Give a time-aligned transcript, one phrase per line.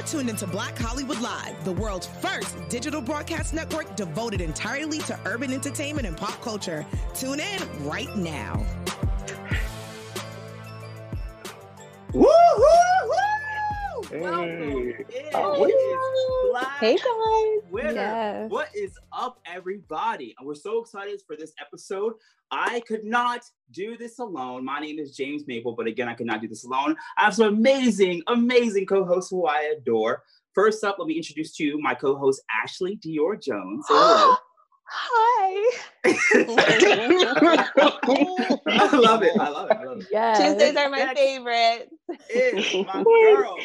[0.00, 5.20] You're tuned into Black Hollywood Live, the world's first digital broadcast network devoted entirely to
[5.26, 6.86] urban entertainment and pop culture.
[7.12, 8.64] Tune in right now.
[14.10, 15.04] Hey.
[15.34, 17.70] Oh, Hey guys.
[17.70, 17.92] Winner.
[17.92, 18.50] Yes.
[18.50, 20.34] What is up, everybody?
[20.36, 22.14] And we're so excited for this episode.
[22.50, 24.64] I could not do this alone.
[24.64, 26.96] My name is James Maple, but again, I could not do this alone.
[27.18, 30.24] I have some amazing, amazing co-hosts who I adore.
[30.56, 33.84] First up, let me introduce to you my co-host Ashley Dior Jones.
[33.86, 34.34] Hello.
[34.92, 35.78] Hi.
[38.66, 39.38] I love it.
[39.38, 39.76] I love it.
[39.76, 40.06] I love it.
[40.10, 40.36] Yes.
[40.40, 41.90] Tuesdays are my favorite.
[42.28, 43.04] Is my
[43.36, 43.56] girl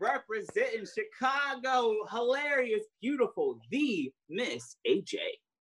[0.00, 5.16] representing Chicago, hilarious, beautiful, the Miss AJ.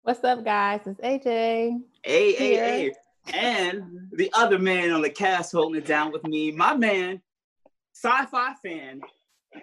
[0.03, 0.81] What's up, guys?
[0.85, 1.79] It's AJ.
[2.03, 2.91] Hey, hey, hey.
[3.33, 7.21] And the other man on the cast holding it down with me, my man,
[7.93, 9.01] sci-fi fan,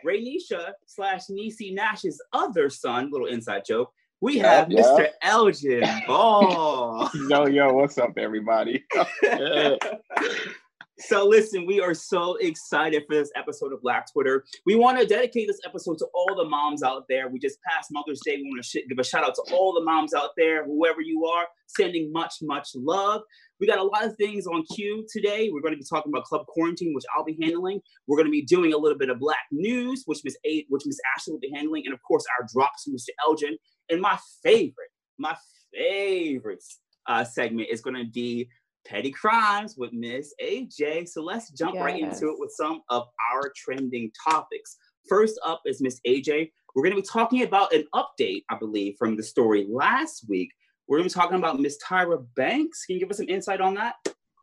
[0.04, 3.92] Raynisha slash Niecy Nash's other son, little inside joke.
[4.20, 5.08] We have Yeah, Mr.
[5.22, 7.10] Elgin Ball.
[7.28, 8.84] Yo, yo, what's up, everybody?
[11.00, 14.44] So listen, we are so excited for this episode of Black Twitter.
[14.66, 17.28] We want to dedicate this episode to all the moms out there.
[17.28, 18.38] We just passed Mother's Day.
[18.38, 21.24] We want to give a shout out to all the moms out there, whoever you
[21.24, 23.22] are, sending much, much love.
[23.60, 25.50] We got a lot of things on cue today.
[25.52, 27.80] We're going to be talking about Club Quarantine, which I'll be handling.
[28.08, 30.82] We're going to be doing a little bit of Black news, which Miss A, which
[30.84, 33.10] Miss Ashley will be handling, and of course our drops from Mr.
[33.24, 33.56] Elgin.
[33.88, 35.36] And my favorite, my
[35.72, 36.64] favorite
[37.06, 38.48] uh, segment is going to be
[38.88, 41.08] petty crimes with Miss AJ.
[41.08, 44.76] So let's jump right into it with some of our trending topics.
[45.08, 46.50] First up is Miss AJ.
[46.74, 50.50] We're going to be talking about an update, I believe, from the story last week.
[50.86, 52.86] We're going to be talking about Miss Tyra Banks.
[52.86, 53.96] Can you give us some insight on that?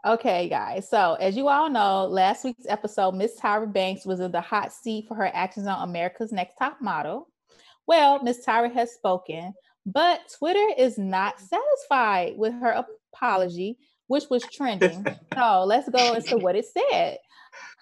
[0.06, 0.88] Okay, guys.
[0.88, 4.72] So, as you all know, last week's episode, Miss Tyra Banks was in the hot
[4.72, 7.28] seat for her actions on America's Next Top Model.
[7.88, 9.54] Well, Miss Tyra has spoken,
[9.86, 13.78] but Twitter is not satisfied with her apology,
[14.08, 15.06] which was trending.
[15.36, 17.18] so, let's go into what it said.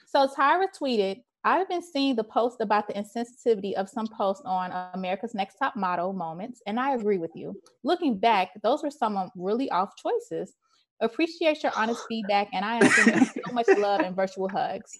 [0.07, 4.71] So, Tyra tweeted, I've been seeing the post about the insensitivity of some posts on
[4.93, 7.59] America's Next Top Model moments, and I agree with you.
[7.83, 10.53] Looking back, those were some really off choices.
[11.01, 14.97] Appreciate your honest feedback, and I am sending so much love and virtual hugs.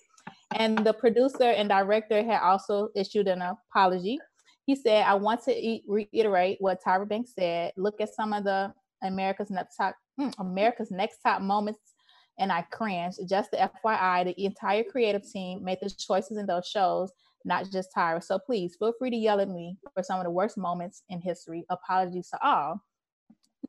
[0.56, 4.20] And the producer and director had also issued an apology.
[4.66, 7.72] He said, I want to reiterate what Tyra Banks said.
[7.78, 8.74] Look at some of the
[9.04, 11.94] America's Next Top, mm, America's Next Top moments,
[12.40, 13.20] and I cringed.
[13.28, 17.12] Just the FYI, the entire creative team made the choices in those shows,
[17.46, 18.24] not just Tyra.
[18.24, 21.22] So please feel free to yell at me for some of the worst moments in
[21.22, 21.66] history.
[21.70, 22.82] Apologies to all.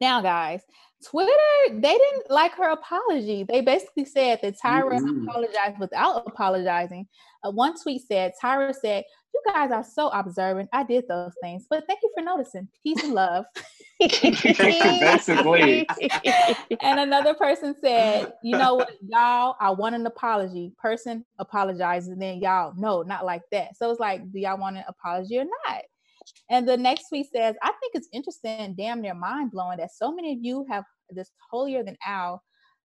[0.00, 0.62] Now, guys,
[1.04, 1.30] Twitter,
[1.70, 3.44] they didn't like her apology.
[3.48, 5.28] They basically said that Tyra Mhm.
[5.28, 7.06] apologized without apologizing.
[7.44, 10.68] Uh, one tweet said, Tyra said, You guys are so observant.
[10.72, 12.68] I did those things, but thank you for noticing.
[12.84, 13.44] Peace and love.
[15.00, 15.86] Basically.
[16.82, 20.72] and another person said, You know what, y'all, I want an apology.
[20.78, 23.76] Person apologizes, and then y'all, no, not like that.
[23.76, 25.82] So it's like, Do y'all want an apology or not?
[26.50, 29.94] And the next tweet says, I think it's interesting and damn near mind blowing that
[29.94, 32.42] so many of you have this holier than owl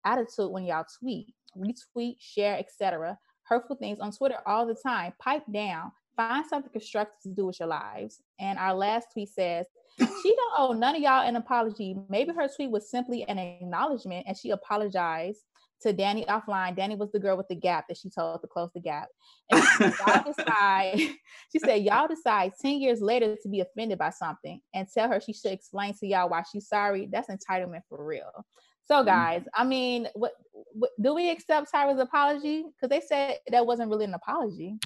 [0.05, 3.19] attitude when y'all tweet, retweet, share, etc.
[3.45, 5.13] Hurtful things on Twitter all the time.
[5.21, 5.93] Pipe down.
[6.17, 8.23] Find something constructive to do with your lives.
[8.39, 9.67] And our last tweet says,
[9.99, 11.97] she don't owe none of y'all an apology.
[12.09, 15.41] Maybe her tweet was simply an acknowledgement and she apologized
[15.83, 16.77] to Danny offline.
[16.77, 19.09] Danny was the girl with the gap that she told to close the gap.
[19.51, 20.99] And y'all decide,
[21.53, 25.21] she said, y'all decide 10 years later to be offended by something and tell her
[25.21, 27.09] she should explain to y'all why she's sorry.
[27.11, 28.47] That's entitlement for real.
[28.87, 29.07] So, mm.
[29.07, 32.65] guys, I mean, what, what do we accept Tyra's apology?
[32.65, 34.79] Because they said that wasn't really an apology.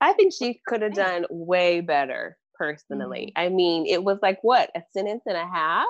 [0.00, 3.32] I think she could have done way better personally.
[3.36, 3.42] Mm.
[3.42, 5.86] I mean, it was like what, a sentence and a half?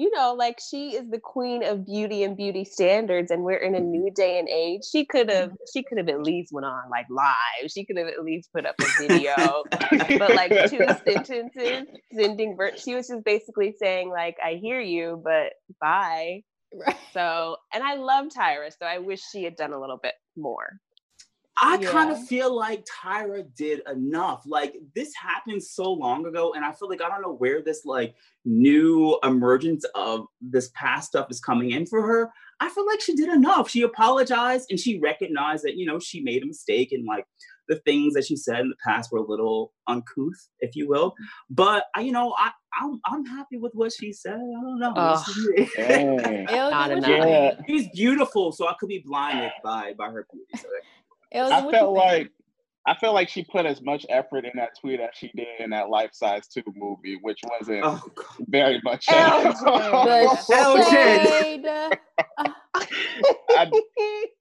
[0.00, 3.74] You know, like she is the queen of beauty and beauty standards, and we're in
[3.74, 3.90] a mm-hmm.
[3.90, 4.80] new day and age.
[4.90, 5.56] She could have, mm-hmm.
[5.74, 7.70] she could have at least went on like live.
[7.70, 9.34] She could have at least put up a video,
[10.18, 12.56] but like two sentences, sending.
[12.56, 15.52] Ver- she was just basically saying like, "I hear you, but
[15.82, 16.44] bye."
[16.74, 16.96] Right.
[17.12, 20.80] So, and I love Tyra, so I wish she had done a little bit more.
[21.62, 24.42] I kind of feel like Tyra did enough.
[24.46, 27.84] Like this happened so long ago, and I feel like I don't know where this
[27.84, 28.14] like
[28.44, 32.30] new emergence of this past stuff is coming in for her.
[32.60, 33.70] I feel like she did enough.
[33.70, 37.26] She apologized and she recognized that you know she made a mistake and like
[37.68, 41.14] the things that she said in the past were a little uncouth, if you will.
[41.48, 44.34] But I, you know, I I'm, I'm happy with what she said.
[44.34, 44.92] I don't know.
[44.94, 45.26] Ugh.
[45.76, 46.44] Dang.
[46.46, 47.04] Not enough.
[47.04, 47.26] think?
[47.26, 47.54] Yeah.
[47.66, 50.46] She's beautiful, so I could be blinded by by her beauty.
[50.56, 50.68] So
[51.32, 52.30] Elgin, I felt like
[52.86, 55.70] I feel like she put as much effort in that tweet as she did in
[55.70, 58.00] that Life Size 2 movie, which wasn't Oh,
[58.48, 59.06] very much.
[59.06, 60.34] The
[60.90, 61.66] shade.
[62.74, 63.70] I,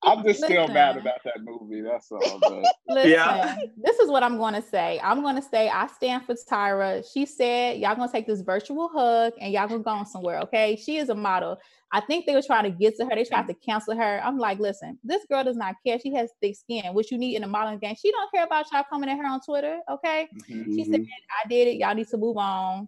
[0.04, 1.82] I'm just still mad about that movie.
[1.82, 2.40] That's all.
[2.42, 3.56] But Listen, Yeah.
[3.78, 5.00] this is what I'm going to say.
[5.04, 7.04] I'm going to say I stand for Tyra.
[7.14, 10.06] She said y'all going to take this virtual hug and y'all going to go on
[10.06, 10.40] somewhere.
[10.42, 11.58] Okay, she is a model.
[11.92, 13.16] I think they were trying to get to her.
[13.16, 14.22] They tried to cancel her.
[14.24, 15.98] I'm like, listen, this girl does not care.
[16.00, 17.96] She has thick skin, which you need in a modeling game.
[18.00, 19.80] She don't care about y'all coming at her on Twitter.
[19.90, 20.66] Okay, mhm.
[20.76, 20.92] she Mhm.
[20.92, 21.06] said
[21.44, 21.78] I did it.
[21.78, 22.88] Y'all need to move on.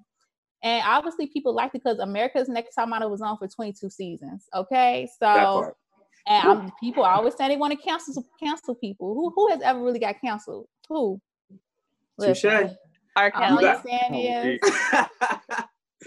[0.64, 4.48] And obviously, people liked it because America's Next Top Model was on for 22 seasons.
[4.54, 5.78] Okay, so part.
[6.28, 9.14] and I'm, people always say they want to cancel cancel people.
[9.16, 10.68] Who who has ever really got canceled?
[10.90, 11.20] Who?
[12.20, 12.44] Touche.
[12.44, 12.78] Listen,
[13.16, 13.32] R.
[13.32, 13.68] Kelly.
[13.68, 14.60] I'm saying is,
[14.94, 15.08] Oh,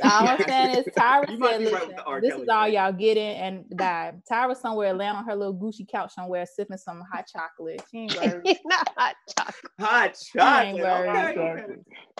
[0.02, 2.20] all I'm saying is, Tyra You said, right "Listen, with the R.
[2.20, 4.22] this Kelly is all y'all getting." And died.
[4.30, 7.82] Tyra somewhere laying on her little Gucci couch somewhere, sipping some hot chocolate.
[7.90, 8.58] She ain't worried.
[8.64, 9.72] Not hot chocolate.
[9.80, 10.82] Hot chocolate.
[10.82, 11.08] worried.
[11.08, 11.64] okay, okay.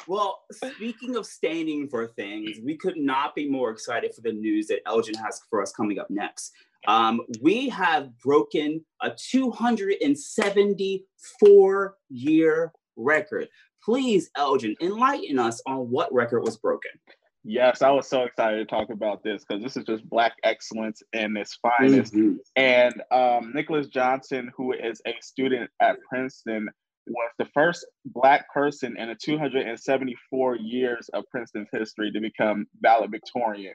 [0.06, 4.66] Well, speaking of standing for things, we could not be more excited for the news
[4.68, 6.52] that Elgin has for us coming up next.
[6.86, 13.48] Um, we have broken a 274 year record.
[13.82, 16.90] Please, Elgin, enlighten us on what record was broken.
[17.44, 21.02] Yes, I was so excited to talk about this because this is just Black excellence
[21.12, 22.14] in its finest.
[22.14, 22.38] Mhm.
[22.56, 26.70] And um, Nicholas Johnson, who is a student at Princeton,
[27.06, 33.74] was the first Black person in the 274 years of Princeton's history to become valedictorian.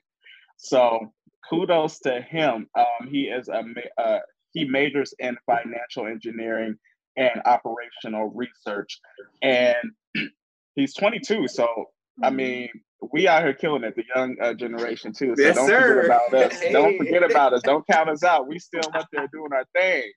[0.58, 1.14] So
[1.48, 2.68] kudos to him.
[2.76, 3.64] Um, he is a
[4.02, 4.20] uh,
[4.52, 6.76] he majors in financial engineering
[7.18, 9.00] and operational research,
[9.44, 9.78] and
[10.76, 11.48] he's 22.
[11.48, 11.86] So
[12.24, 12.70] I mean,
[13.12, 15.36] we out here killing it, the young uh, generation too.
[15.36, 15.96] So Yes, don't sir.
[15.96, 16.60] forget about us.
[16.72, 17.62] Don't forget about us.
[17.64, 18.48] Don't count us out.
[18.48, 20.12] We still up there doing our thing.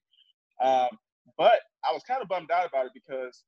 [0.62, 0.88] Um,
[1.38, 3.42] but I was kind of bummed out about it because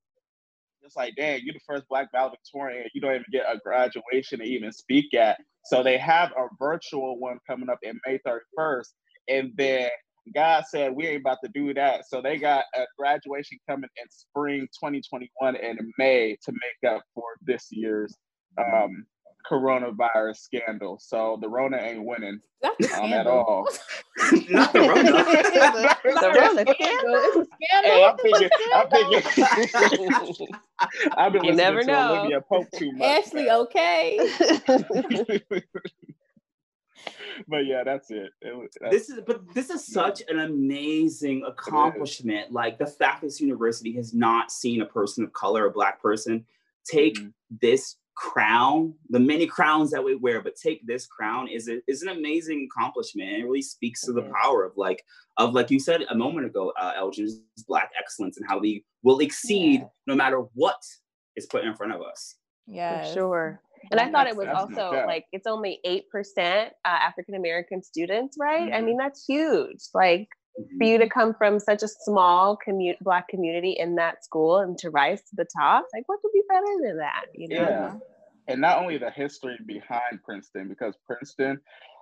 [0.82, 2.86] it's like, dang, you're the first Black valedictorian.
[2.94, 5.38] You don't even get a graduation to even speak at.
[5.64, 8.88] So they have a virtual one coming up in May 31st,
[9.28, 9.88] and then
[10.34, 12.06] God said we ain't about to do that.
[12.08, 17.02] So they got a graduation coming in spring 2021 and in May to make up
[17.14, 18.14] for this year's
[18.58, 19.06] um,
[19.50, 20.98] coronavirus scandal.
[21.00, 23.66] So the Rona ain't winning That's a um, at all.
[24.48, 25.02] Not the Rona.
[25.04, 27.46] The Rona It's a
[27.82, 28.22] Hey, I'm scandal.
[28.22, 30.48] thinking, I'm thinking,
[31.16, 32.20] I've been You listening never to know.
[32.20, 33.26] Olivia Pope too much.
[33.26, 34.18] Ashley, okay.
[37.48, 38.30] but yeah, that's it.
[38.40, 43.40] it that's, this is but this is such an amazing accomplishment like the fact this
[43.40, 46.44] university has not seen a person of color a black person
[46.84, 47.32] take Mhm.
[47.60, 52.02] this crown the many crowns that we wear but take this crown is a, is
[52.02, 54.32] an amazing accomplishment it really speaks to the Mhm.
[54.40, 55.02] power of like
[55.36, 59.18] of like you said a moment ago uh elgin's black excellence and how we will
[59.18, 59.88] exceed Yeah.
[60.06, 60.80] no matter what
[61.36, 63.60] is put in front of us Yeah, sure.
[63.90, 68.38] And I thought it was also like it's only eight percent uh, African American students,
[68.40, 68.72] right?
[68.72, 68.84] I Mhm.
[68.86, 69.82] mean that's huge.
[69.92, 70.28] Like
[70.78, 74.78] for you to come from such a small commu- black community in that school and
[74.78, 77.24] to rise to the top, like what could be better than that?
[77.34, 77.60] You know?
[77.68, 77.94] Yeah.
[78.46, 81.58] and not only the history behind Princeton, because Princeton,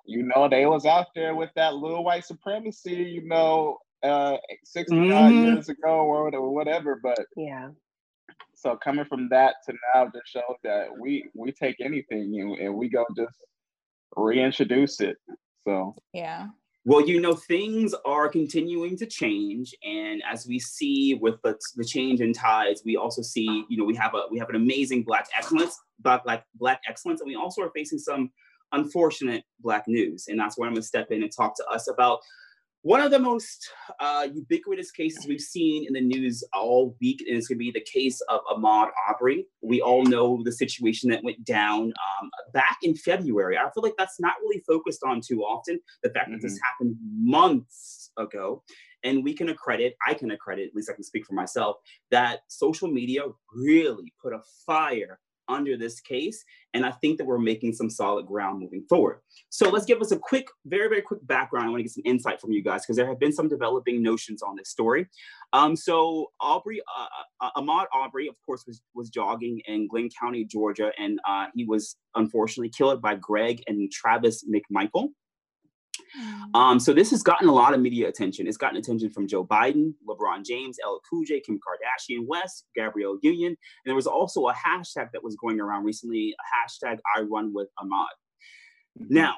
[0.07, 5.33] you know, they was out there with that little white supremacy, you know, uh, 65
[5.33, 5.41] Mhm.
[5.43, 7.01] years ago or whatever, whatever.
[7.01, 7.71] But Yeah.
[8.55, 12.75] so coming from that to now just shows that we we take anything and, and
[12.75, 13.41] we go just
[14.17, 15.17] reintroduce it.
[15.65, 16.49] So Yeah.
[16.85, 21.85] Well, you know, things are continuing to change, and as we see with the, the
[21.85, 25.05] change in tides, we also see, you know, we have a we have an amazing
[25.05, 28.33] black excellence, black black black excellence, and we also are facing some
[28.73, 31.89] unfortunate black news, and that's where I'm going to step in and talk to us
[31.89, 32.19] about
[32.83, 33.71] one of the most
[34.01, 37.71] uh, ubiquitous cases we've seen in the news all week, and it's going to be
[37.71, 39.47] the case of Ahmaud Arbery.
[39.63, 43.57] We all know the situation that went down um, back in February.
[43.57, 45.79] I feel like that's not really focused on too often.
[46.03, 48.65] The fact that this happened months ago,
[49.05, 51.77] and we can accredit, I can accredit, at least I can speak for myself,
[52.11, 53.23] that social media
[53.55, 55.21] really put a fire
[55.53, 56.45] under this case.
[56.75, 59.21] And I think that we're making some solid ground moving forward.
[59.51, 61.67] So let's give us a quick, very, very quick background.
[61.67, 64.03] I want to get some insight from you guys because there have been some developing
[64.03, 65.07] notions on this story.
[65.53, 70.45] Um, so Arbery, uh, uh, Ahmaud Arbery, of course, was was jogging in Glynn County,
[70.45, 75.09] Georgia, and uh, he was unfortunately killed by Greg and Travis McMichael.
[76.55, 78.47] Um, so this has gotten a lot of media attention.
[78.47, 83.19] It's gotten attention from Joe Biden, LeBron James, LL Cool J, Kim Kardashian, West, Gabrielle
[83.23, 87.23] Union, and there was also a hashtag that was going around recently, a hashtag I
[87.23, 88.07] Run with Ahmaud.
[88.97, 89.37] Now,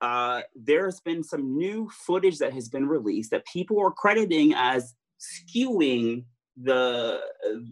[0.00, 4.54] uh, there has been some new footage that has been released that people are crediting
[4.54, 6.24] as skewing
[6.60, 7.20] the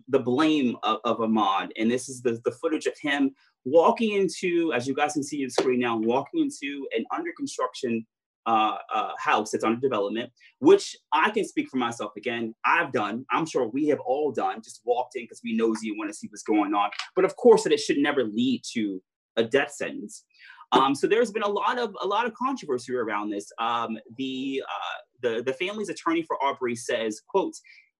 [0.09, 4.73] the blame of, of Ahmaud, and this is the the footage of him walking into,
[4.73, 8.07] as you guys can see on the screen now, walking into an under construction
[8.47, 12.55] uh, uh, house that's under development, which I can speak for myself again.
[12.65, 13.25] I've done.
[13.31, 14.63] I'm sure we have all done.
[14.63, 16.91] Just walked in because we nosy and want to see what's going on.
[17.15, 19.03] But of course, that it should never lead to
[19.37, 20.25] a death sentence.
[20.73, 23.51] Um, so there's been a lot of a lot of controversy around this.
[23.59, 27.55] Um, the uh, the the family's attorney for Arbery says, "quote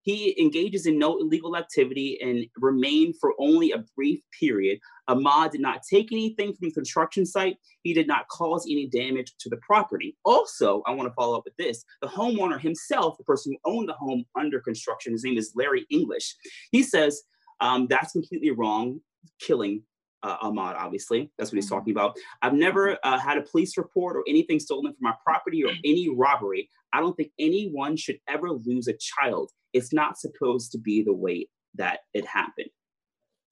[0.07, 4.79] he engages in no illegal activity and remained for only a brief period.
[5.11, 7.57] Ahmaud did not take anything from the construction site.
[7.83, 10.17] He did not cause any damage to the property.
[10.25, 11.85] Also, I want to follow up with this.
[12.03, 15.85] The homeowner himself, the person who owned the home under construction, his name is Larry
[15.91, 16.37] English.
[16.71, 17.25] He says
[17.61, 19.01] um, that's completely wrong,
[19.41, 19.83] killing
[20.23, 21.31] uh, Ahmaud, obviously.
[21.39, 21.77] That's what he's mm-hmm.
[21.77, 22.17] talking about.
[22.43, 26.09] I've never uh, had a police report or anything stolen from my property or any
[26.15, 26.69] robbery.
[26.93, 29.51] I don't think anyone should ever lose a child.
[29.73, 32.71] It's not supposed to be the way that it happened.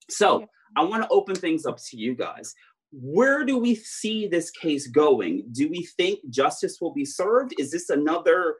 [0.09, 2.53] So I want to open things up to you guys.
[2.91, 5.47] Where do we see this case going?
[5.51, 7.53] Do we think justice will be served?
[7.59, 8.55] Is this another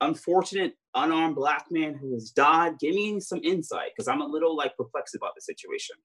[0.00, 2.78] unfortunate unarmed black man who has died?
[2.78, 5.96] Give me some insight because I'm a little like perplexed about the situation.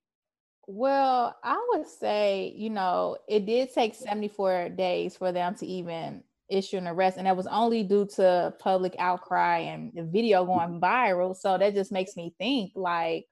[0.72, 6.24] Well, I would say, you know, it did take 74 days for them to even
[6.48, 10.80] issue an arrest, and that was only due to public outcry and the video going
[10.80, 11.36] viral.
[11.36, 13.26] So that just makes me think like,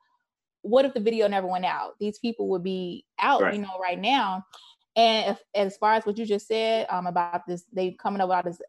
[0.63, 1.91] what if the video never went out?
[2.00, 3.53] These people would be out, right.
[3.53, 4.44] you know, right now.
[4.96, 8.29] And if, as far as what you just said um, about this, they coming up
[8.29, 8.62] with this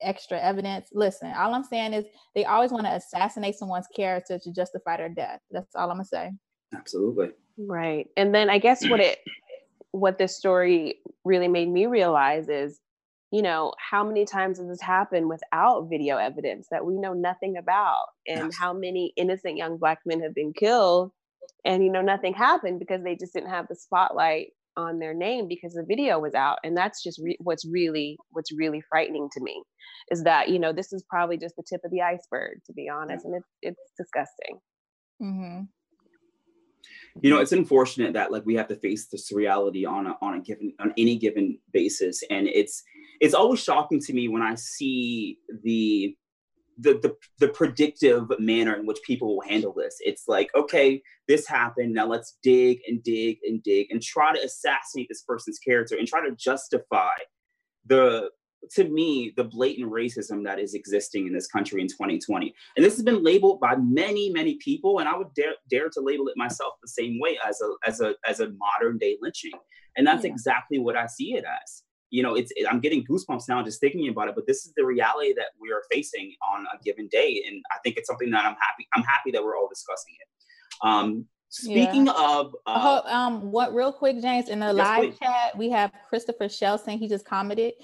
[0.00, 0.88] extra evidence.
[0.94, 5.10] Listen, all I'm saying is they always want to assassinate someone's character to justify their
[5.10, 5.40] death.
[5.50, 6.32] That's all I'm gonna say.
[6.76, 7.30] Absolutely.
[7.58, 8.08] Right.
[8.16, 9.18] And then I guess what it
[9.92, 12.80] what this story really made me realize is,
[13.30, 17.56] you know, how many times has this happened without video evidence that we know nothing
[17.56, 21.12] about and how many innocent young black men have been killed
[21.64, 25.46] and you know nothing happened because they just didn't have the spotlight on their name
[25.46, 29.40] because the video was out and that's just re- what's really what's really frightening to
[29.40, 29.62] me
[30.10, 32.88] is that you know this is probably just the tip of the iceberg to be
[32.88, 34.58] honest and it's it's disgusting
[35.22, 35.62] mm-hmm
[37.22, 37.42] you know mm-hmm.
[37.42, 40.72] it's unfortunate that like we have to face this reality on a on a given
[40.80, 42.82] on any given basis and it's
[43.20, 46.16] it's always shocking to me when i see the
[46.78, 49.96] the, the the predictive manner in which people will handle this.
[50.00, 54.44] It's like okay this happened now let's dig and dig and dig and try to
[54.44, 57.12] assassinate this person's character and try to justify
[57.86, 58.30] the
[58.72, 62.94] to me the blatant racism that is existing in this country in 2020 and this
[62.94, 66.36] has been labeled by many many people and i would dare, dare to label it
[66.36, 69.52] myself the same way as a as a as a modern day lynching
[69.96, 70.30] and that's yeah.
[70.30, 73.80] exactly what i see it as you know it's it, i'm getting goosebumps now just
[73.80, 77.08] thinking about it but this is the reality that we are facing on a given
[77.08, 80.14] day and i think it's something that i'm happy i'm happy that we're all discussing
[80.20, 80.28] it
[80.86, 82.14] um Speaking yeah.
[82.16, 85.18] of, uh, um, what real quick, James, in the yes, live please.
[85.20, 86.98] chat, we have Christopher Shelton.
[86.98, 87.74] He just commented.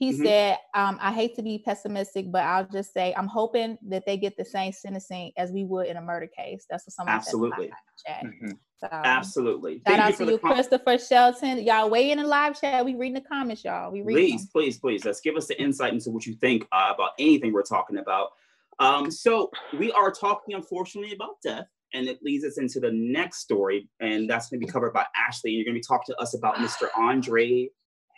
[0.00, 0.24] He mm-hmm.
[0.24, 4.16] said, um, I hate to be pessimistic, but I'll just say I'm hoping that they
[4.16, 6.64] get the same sentencing as we would in a murder case.
[6.70, 7.70] That's what someone Absolutely.
[7.96, 8.50] said in mm-hmm.
[8.78, 9.74] so, Absolutely.
[9.74, 11.58] Shout Thank out you to you, com- Christopher Shelton.
[11.58, 12.82] Y'all weigh in the live chat.
[12.82, 13.92] We reading the comments, y'all.
[13.92, 14.48] We read Please, them.
[14.54, 15.04] please, please.
[15.04, 18.30] Let's give us the insight into what you think uh, about anything we're talking about.
[18.78, 23.40] Um, so we are talking, unfortunately, about death and it leads us into the next
[23.40, 25.50] story, and that's going to be covered by Ashley.
[25.50, 26.88] And you're going to be talking to us about Mr.
[26.96, 27.68] Andre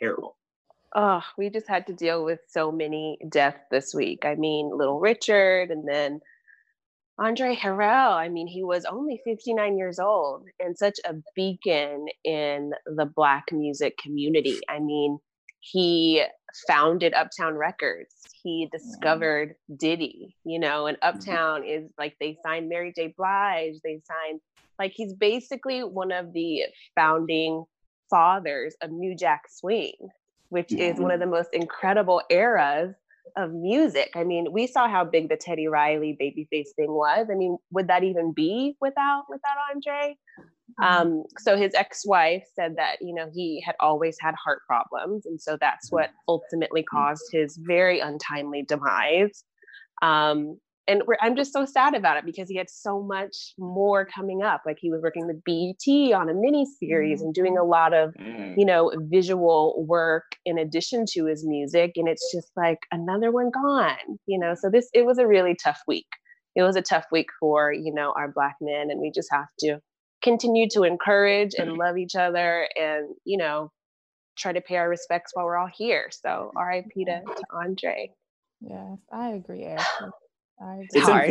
[0.01, 0.35] Harrell
[0.95, 4.25] oh, we just had to deal with so many deaths this week.
[4.25, 6.21] I mean, Little Richard and then
[7.19, 8.13] Andre Harrell.
[8.13, 13.45] I mean, he was only 59 years old and such a beacon in the Black
[13.53, 14.61] music community.
[14.69, 15.19] I mean,
[15.61, 16.25] he
[16.67, 18.15] founded Uptown Records.
[18.43, 21.17] He discovered Diddy, you know, and mm-hmm.
[21.17, 23.15] Uptown is like they signed Mary J.
[23.17, 24.41] Blige, they signed,
[24.79, 26.65] like, he's basically one of the
[26.97, 27.65] founding
[28.11, 29.95] fathers of New Jack Swing
[30.53, 30.83] which mm-hmm.
[30.83, 32.95] is one of the most incredible eras
[33.37, 34.11] of music.
[34.15, 37.29] I mean, we saw how big the Teddy Riley babyface thing was.
[37.31, 40.17] I mean, would that even be without without Andre?
[40.81, 40.85] Mm-hmm.
[40.85, 45.41] Um, so his ex-wife said that you know he had always had heart problems, and
[45.41, 49.45] so that's what ultimately caused his very untimely demise.
[50.03, 54.43] Um, and I'm just so sad about it because he had so much more coming
[54.43, 54.63] up.
[54.67, 57.27] Like he was working with BET on a mini series mm-hmm.
[57.27, 58.55] and doing a lot of, mm.
[58.57, 61.93] you know, visual work in addition to his music.
[61.97, 64.55] And it's just like another one gone, you know.
[64.61, 66.09] So this it was a really tough week.
[66.57, 68.91] It was a tough week for, you know, our black men.
[68.91, 69.79] And we just have to
[70.23, 73.71] continue to encourage and love each other and, you know,
[74.37, 76.09] try to pay our respects while we're all here.
[76.11, 78.11] So RIP to, to Andre.
[78.61, 80.11] Yes, I agree, Ashley
[80.93, 81.31] it's hard.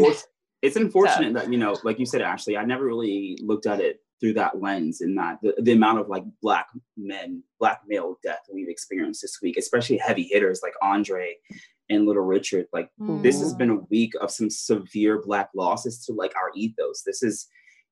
[0.62, 1.40] It's unfortunate so.
[1.40, 4.62] that you know, like you said, Ashley, I never really looked at it through that
[4.62, 9.24] lens and that the, the amount of like black men, black male death we've experienced
[9.24, 11.36] this week, especially heavy hitters like Andre
[11.90, 12.68] and Little Richard.
[12.72, 13.24] Like mm.
[13.24, 17.02] this has been a week of some severe black losses to like our ethos.
[17.04, 17.48] This is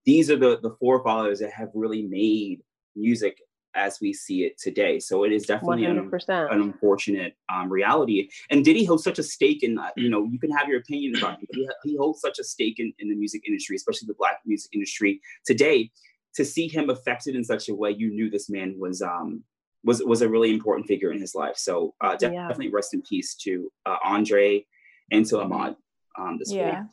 [0.05, 2.61] these are the the forefathers that have really made
[2.95, 3.37] music
[3.79, 4.99] as we see it today.
[4.99, 8.29] So it is definitely an, an, unfortunate um, reality.
[8.49, 9.93] And did he hold such a stake in that?
[9.95, 12.43] You know, you can have your opinion about him, but he, he holds such a
[12.43, 15.89] stake in, in the music industry, especially the black music industry today
[16.35, 19.43] to see him affected in such a way, you knew this man was um
[19.83, 21.57] was was a really important figure in his life.
[21.57, 22.71] So uh, definitely yeah.
[22.73, 24.65] rest in peace to uh, Andre
[25.11, 25.75] and to Ahmaud
[26.17, 26.81] um, this yeah.
[26.81, 26.89] week.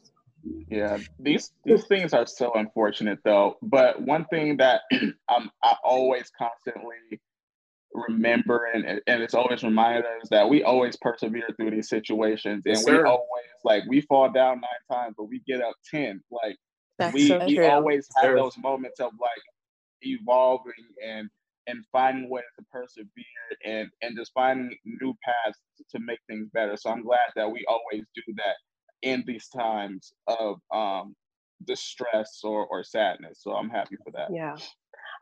[0.69, 3.57] Yeah, these these things are so unfortunate though.
[3.63, 7.21] But one thing that um, I always constantly
[7.93, 12.63] remember and, and it's always reminded us that we always persevere through these situations.
[12.67, 16.23] And yes, we always like we fall down nine times but we get up 10
[16.31, 16.57] like
[16.99, 19.43] that's we, so we always have those moments of like
[20.03, 20.73] evolving
[21.05, 21.29] and
[21.69, 23.13] and finding ways to persevere
[23.65, 25.59] and and just finding new paths
[25.91, 26.77] to make things better.
[26.77, 28.57] So I'm glad that we always do that
[29.03, 31.15] in these times of um
[31.65, 33.41] distress or or sadness.
[33.43, 34.29] So I'm happy for that.
[34.33, 34.57] Yeah.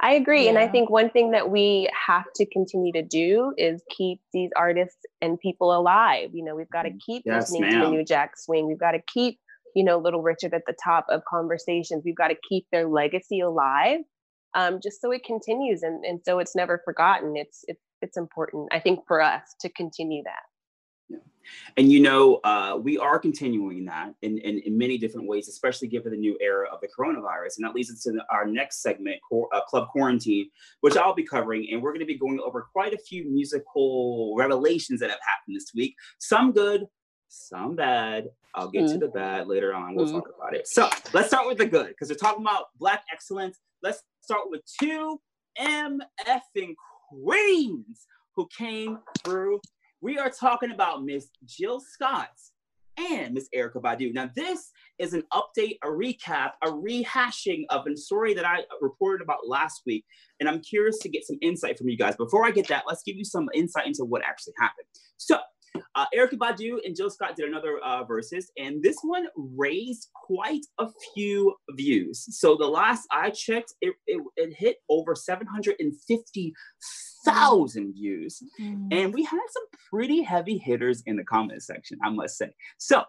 [0.00, 0.44] I agree.
[0.44, 0.50] Yeah.
[0.50, 4.50] And I think one thing that we have to continue to do is keep these
[4.56, 6.30] artists and people alive.
[6.32, 6.98] You know, we've got to mm-hmm.
[7.06, 7.80] keep yes, listening ma'am.
[7.80, 8.66] to the new Jack Swing.
[8.66, 9.38] We've got to keep
[9.74, 12.02] you know, Little Richard at the top of conversations.
[12.04, 14.00] We've got to keep their legacy alive,
[14.54, 17.36] um, just so it continues and, and so it's never forgotten.
[17.36, 20.42] It's it's it's important, I think, for us to continue that.
[21.08, 21.18] Yeah.
[21.76, 25.88] And you know, uh, we are continuing that in, in, in, many different ways, especially
[25.88, 27.56] given the new era of the coronavirus.
[27.56, 31.68] And that leads us to our next segment, uh, Club Quarantine, which I'll be covering.
[31.70, 35.56] And we're going to be going over quite a few musical revelations that have happened
[35.56, 35.94] this week.
[36.18, 36.86] Some good,
[37.28, 38.28] some bad.
[38.54, 38.92] I'll get mm.
[38.92, 39.96] to the bad later on.
[39.96, 40.12] We'll mm.
[40.12, 40.68] talk about it.
[40.68, 43.58] So let's start with the good because we're talking about Black excellence.
[43.82, 45.20] Let's start with two
[45.60, 46.74] MFing
[47.10, 49.60] queens who came through.
[50.04, 52.28] We are talking about Miss Jill Scott
[52.98, 54.12] and Miss Erykah Badu.
[54.12, 59.24] Now, this is an update, a recap, a rehashing of a story that I reported
[59.24, 60.04] about last week.
[60.40, 62.16] And I'm curious to get some insight from you guys.
[62.16, 64.86] Before I get that, let's give you some insight into what actually happened.
[65.16, 65.38] So,
[65.94, 70.66] uh, Erykah Badu and Jill Scott did another uh, verses, and this one raised quite
[70.78, 72.26] a few views.
[72.38, 75.14] So the last I checked, it, it, it hit over
[77.24, 78.42] 750,000 views.
[78.60, 78.88] Mm.
[78.92, 82.52] And we had some pretty heavy hitters in the comment section, I must say.
[82.78, 83.02] So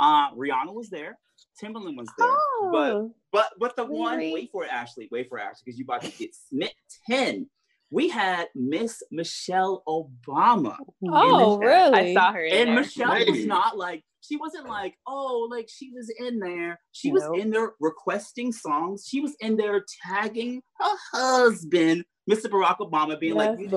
[0.00, 1.18] uh, Rihanna was there.
[1.62, 5.38] Timbaland was there, oh, but but but the one wait for it, Ashley, wait for
[5.38, 7.50] it, Ashley, because you about to get smitten
[7.92, 10.76] we had Miss Michelle Obama.
[11.06, 12.12] Oh, really?
[12.12, 12.42] I saw her.
[12.42, 12.74] and there.
[12.74, 16.80] Michelle was not like she wasn't like oh like she was in there.
[16.92, 17.30] She nope.
[17.30, 19.04] was in there requesting songs.
[19.06, 22.46] She was in there tagging her husband, Mr.
[22.46, 23.68] Barack Obama, being yes, like, "You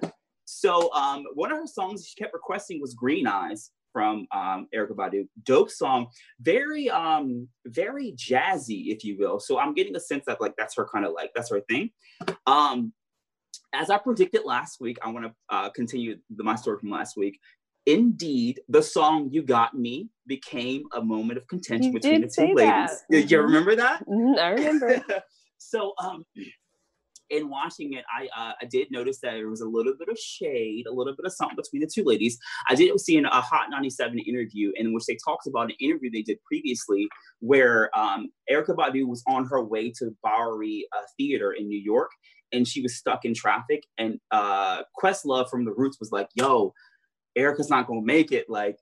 [0.00, 0.10] this."
[0.44, 4.90] So um, one of her songs she kept requesting was "Green Eyes." From um, Erykah
[4.90, 9.40] Badu, dope song, very um, very jazzy, if you will.
[9.40, 11.88] So I'm getting a sense that like that's her kind of like that's her thing.
[12.46, 12.92] Um,
[13.72, 17.16] as I predicted last week, I want to uh, continue the, my story from last
[17.16, 17.38] week.
[17.86, 22.52] Indeed, the song "You Got Me" became a moment of contention you between the two
[22.52, 23.04] ladies.
[23.10, 24.06] Did you remember that?
[24.06, 25.04] Mm-hmm, I remember.
[25.58, 26.24] so, um,
[27.30, 30.18] in watching it, I uh, I did notice that there was a little bit of
[30.18, 32.38] shade, a little bit of something between the two ladies.
[32.68, 36.10] I did see in a Hot 97 interview in which they talked about an interview
[36.10, 37.08] they did previously
[37.40, 42.10] where um, Erykah Badu was on her way to Bowery uh, Theater in New York,
[42.52, 43.82] and she was stuck in traffic.
[43.98, 46.72] And uh, Questlove from The Roots was like, "Yo,
[47.36, 48.46] Erykah's not gonna make it.
[48.48, 48.78] Like,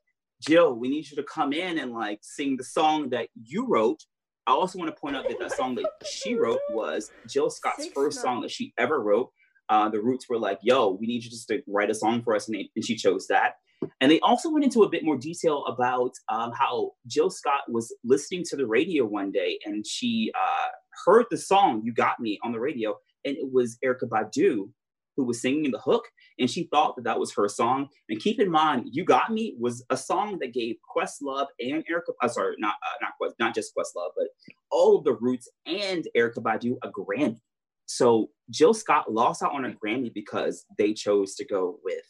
[0.46, 4.00] Jill, we need you to come in and like sing the song that you wrote."
[4.46, 7.88] I also want to point out that that song that she wrote was Jill Scott's
[7.94, 9.30] first song that she ever wrote.
[9.70, 12.36] Uh, the Roots were like, "Yo, we need you just to write a song for
[12.36, 13.54] us," and, they, and she chose that.
[14.00, 17.94] And they also went into a bit more detail about um, how Jill Scott was
[18.04, 20.68] listening to the radio one day and she uh,
[21.06, 24.68] heard the song "You Got Me" on the radio, and it was Erykah Badu
[25.16, 26.04] who was singing the hook,
[26.38, 27.88] and she thought that that was her song.
[28.08, 32.14] And keep in mind, "You Got Me" was a song that gave Questlove and Erykah,
[32.22, 34.28] uh, sorry, not uh, not Quest, not just Questlove, but
[34.70, 37.40] all of the Roots and Erykah Badu a Grammy.
[37.86, 42.04] So Jill Scott lost out on a Grammy because they chose to go with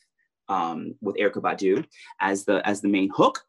[0.49, 1.85] um, with Erykah Badu
[2.21, 3.41] as the as the main hook.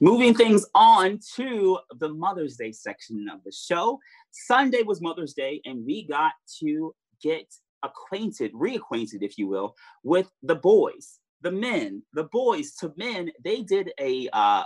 [0.00, 3.98] Moving things on to the Mother's Day section of the show.
[4.30, 7.46] Sunday was Mother's Day, and we got to get
[7.86, 13.30] acquainted, reacquainted, if you will, with the boys, the men, the boys to men.
[13.44, 14.64] They did a uh,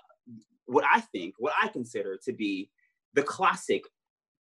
[0.66, 2.70] what I think, what I consider to be
[3.14, 3.82] the classic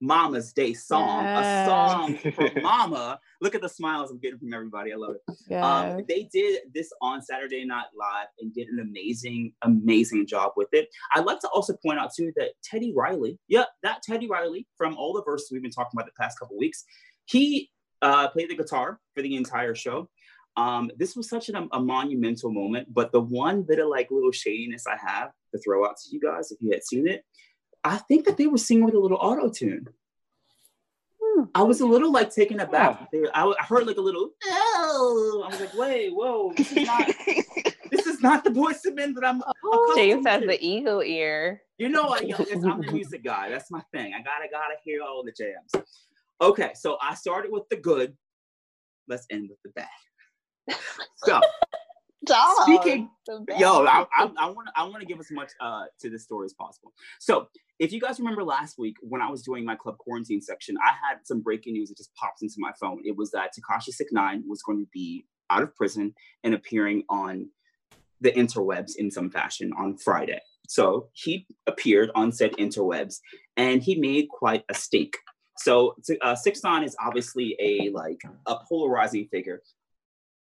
[0.02, 1.68] Mama's Day song, Yes.
[1.68, 3.20] a song for Mama.
[3.42, 4.94] Look at the smiles I'm getting from everybody.
[4.94, 5.36] I love it.
[5.50, 5.64] Yes.
[5.64, 10.70] Um, they did this on Saturday Night Live and did an amazing, amazing job with
[10.72, 10.88] it.
[11.16, 14.96] I'd like to also point out too that Teddy Riley, yeah, that Teddy Riley from
[14.96, 16.86] all the verses we've been talking about the past couple weeks,
[17.26, 17.70] he
[18.02, 20.10] uh, played the guitar for the entire show.
[20.58, 24.32] Um, this was such an, a monumental moment, but the one bit of like little
[24.32, 27.24] shadiness I have to throw out to you guys, if you had seen it,
[27.84, 29.88] I think that they were singing with a little auto tune.
[31.22, 31.44] Hmm.
[31.56, 33.10] I was a little like taken aback.
[33.12, 36.86] They- I, I heard like a little, oh, I was like, wait, whoa, this is
[36.88, 37.08] not,
[37.92, 39.42] this is not the voice of men that I'm.
[39.64, 40.48] Oh, James has to.
[40.48, 41.62] the eagle ear.
[41.78, 43.50] You know, I, yo, I'm the music guy.
[43.50, 44.14] That's my thing.
[44.14, 45.86] I gotta gotta hear all the jams.
[46.42, 48.16] Okay, so I started with the good.
[49.08, 49.88] Let's end with the bad.
[51.26, 51.42] So
[52.64, 53.60] Speaking- The best.
[53.60, 56.24] yo, I, I, I want to I want to give as much uh, to this
[56.24, 56.94] story as possible.
[57.20, 57.48] So,
[57.80, 60.90] if you guys remember last week when I was doing my club quarantine section, I
[60.92, 63.02] had some breaking news that just popped into my phone.
[63.06, 67.04] It was that Tekashi Six Nine was going to be out of prison and appearing
[67.10, 67.50] on
[68.22, 70.42] the interwebs in some fashion on Friday.
[70.68, 73.20] So he appeared on said interwebs,
[73.58, 75.18] and he made quite a stake.
[75.62, 79.62] So uh, Six Nine is obviously a like a polarizing figure.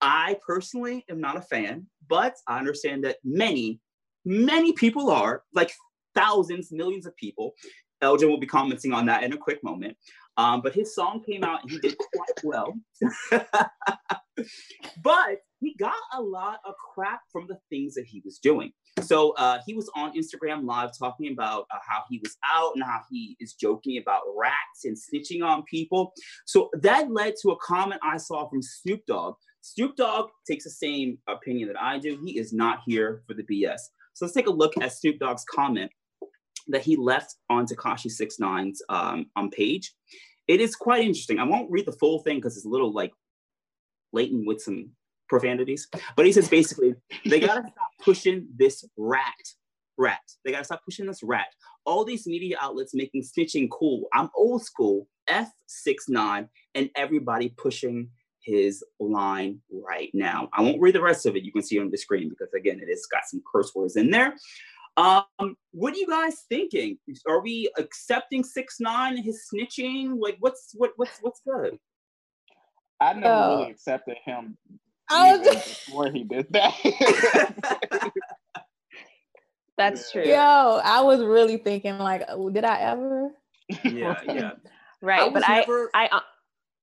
[0.00, 3.80] I personally am not a fan, but I understand that many,
[4.24, 5.72] many people are, like
[6.14, 7.54] thousands, millions of people.
[8.00, 9.96] Elgin will be commenting on that in a quick moment.
[10.36, 12.74] Um, but his song came out and he did quite well.
[15.02, 18.72] but he got a lot of crap from the things that he was doing.
[19.02, 22.84] So uh, he was on Instagram Live talking about uh, how he was out and
[22.84, 26.12] how he is joking about rats and snitching on people.
[26.46, 29.34] So that led to a comment I saw from Snoop Dogg.
[29.60, 32.18] Snoop Dogg takes the same opinion that I do.
[32.24, 33.80] He is not here for the BS.
[34.14, 35.90] So let's take a look at Snoop Dogg's comment
[36.68, 39.92] that he left on Tekashi 69's um, on page.
[40.46, 41.38] It is quite interesting.
[41.38, 43.12] I won't read the full thing because it's a little like
[44.12, 44.90] latent with some
[45.28, 45.88] profanities.
[46.16, 46.94] But he says basically,
[47.26, 49.34] they gotta stop pushing this rat.
[49.96, 50.20] Rat.
[50.44, 51.48] They gotta stop pushing this rat.
[51.84, 54.06] All these media outlets making snitching cool.
[54.14, 58.10] I'm old school, F69, and everybody pushing
[58.40, 60.48] his line right now.
[60.52, 61.42] I won't read the rest of it.
[61.42, 63.96] You can see it on the screen because again, it has got some curse words
[63.96, 64.34] in there.
[64.96, 66.98] Um, what are you guys thinking?
[67.28, 70.18] Are we accepting six nine and his snitching?
[70.20, 71.78] Like, what's what what's what's good?
[73.00, 73.58] I never Oh.
[73.58, 74.56] really accepted him
[75.10, 76.74] I was just- before he did that.
[79.76, 80.22] That's Yeah.
[80.22, 80.30] true.
[80.32, 83.30] Yo, I was really thinking like, oh, did I ever?
[83.84, 84.50] yeah, yeah.
[85.00, 85.22] Right.
[85.32, 86.20] was but I, never- I, uh,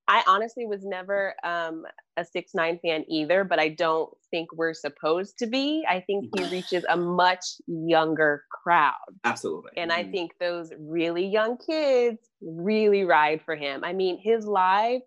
[0.08, 1.84] I honestly was never um,
[2.16, 5.84] a six nine fan either, but I don't think we're supposed to be.
[5.90, 8.94] I think he reaches a much younger crowd.
[9.26, 9.72] absolutely.
[9.78, 10.12] And I Mhm.
[10.12, 13.84] think those really young kids really ride for him.
[13.84, 15.02] I mean, his live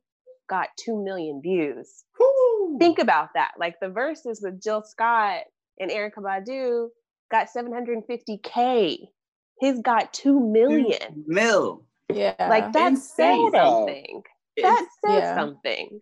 [0.51, 2.05] got 2 million views.
[2.59, 2.79] Woo!
[2.79, 3.53] Think about that.
[3.59, 5.43] Like the verses with Jill Scott
[5.81, 6.89] and Erykah Badu
[7.31, 9.09] got 750K.
[9.61, 11.25] His got 2 million.
[11.27, 11.85] Mil.
[12.13, 12.35] Yeah.
[12.39, 13.51] Like that says Insane.
[13.53, 14.23] something.
[14.63, 15.35] That says Yeah.
[15.37, 16.01] something.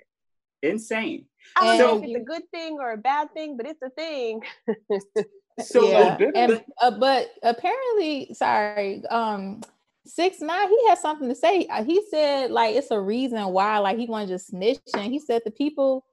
[0.62, 1.26] insane.
[1.56, 3.82] I don't And- know if it's a good thing or a bad thing, but it's
[3.82, 4.42] a thing.
[5.58, 6.18] So yeah.
[6.18, 9.62] didn't and, uh, but apparently, sorry, um,
[10.04, 11.66] six nine, he had something to say.
[11.66, 15.10] Uh, He said like it's a reason why like he wasn't just snitching.
[15.10, 16.04] He said the people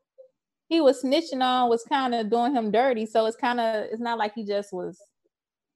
[0.73, 3.05] he was snitching on was kind of doing him dirty.
[3.05, 4.99] So it's kind of it's not like he just was,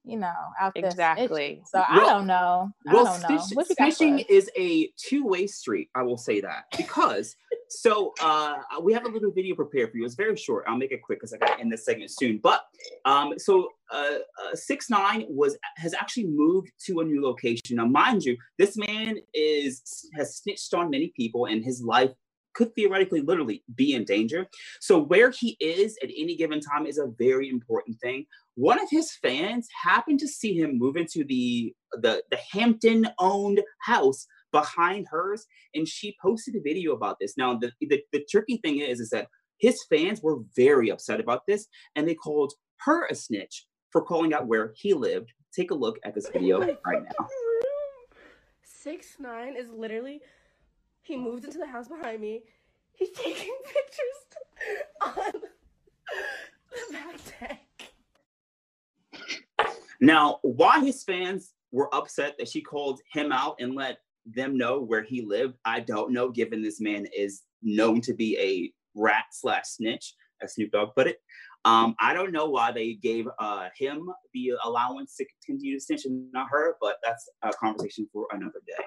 [0.04, 0.84] you know, out there.
[0.84, 0.88] snitching.
[0.88, 1.62] Exactly.
[1.72, 2.72] So I don't know.
[2.88, 3.38] I well, don't know.
[3.38, 5.90] snitch- What you got for snitching is a two-way street.
[5.96, 7.36] I will say that because
[7.70, 10.06] so uh, we have a little video prepared for you.
[10.06, 10.66] It's very short.
[10.68, 12.40] I'll make it quick because I got to end this segment soon.
[12.42, 12.62] But
[13.06, 17.76] um, so uh, uh, six nine was has actually moved to a new location.
[17.76, 19.82] Now, mind you, this man is
[20.16, 22.12] has snitched on many people, and his life
[22.58, 24.48] could theoretically, literally, be in danger.
[24.82, 28.26] So where he is at any given time is a very important thing.
[28.56, 33.62] One of his fans happened to see him move into the the, the Hampton owned
[33.82, 37.38] house behind hers, and she posted a video about this.
[37.38, 39.28] Now, the, the, the tricky thing is, is that
[39.60, 44.34] his fans were very upset about this, and they called her a snitch for calling
[44.34, 45.32] out where he lived.
[45.54, 47.28] Take a look at this video oh right now.
[48.64, 50.22] Six nine is literally
[51.08, 52.44] he moved into the house behind me.
[52.94, 53.34] He's taking
[53.66, 54.20] pictures
[55.02, 55.42] on
[56.72, 57.62] the back deck.
[60.02, 64.82] Now, why his fans were upset that she called him out and let them know
[64.82, 69.26] where he lived, I don't know, given this man is known to be a rat
[69.32, 71.22] slash snitch, as Snoop Dogg put it.
[71.66, 76.06] Um, I don't know why they gave uh, him the allowance to continue to snitch
[76.06, 78.84] and not her, but that's a conversation for another day.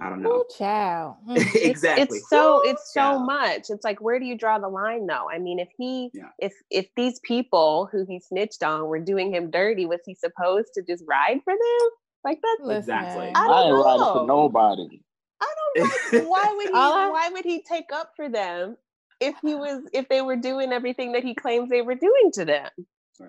[0.00, 0.30] I don't know.
[0.30, 1.16] Ooh, child.
[1.28, 1.54] Mm.
[1.54, 2.18] exactly.
[2.18, 3.24] It's so it's so Yeah.
[3.24, 3.70] much.
[3.70, 5.28] It's like where do you draw the line though?
[5.30, 6.30] I mean, if he Yeah.
[6.38, 10.68] if if these people who he snitched on were doing him dirty, was he supposed
[10.74, 11.90] to just ride for them?
[12.24, 13.28] Like that's Exactly.
[13.34, 15.02] I I don't ain't riding for nobody.
[15.40, 15.88] I don't
[16.24, 18.76] know why would he All why would he take up for them
[19.20, 22.44] if he was if they were doing everything that he claims they were doing to
[22.44, 22.70] them?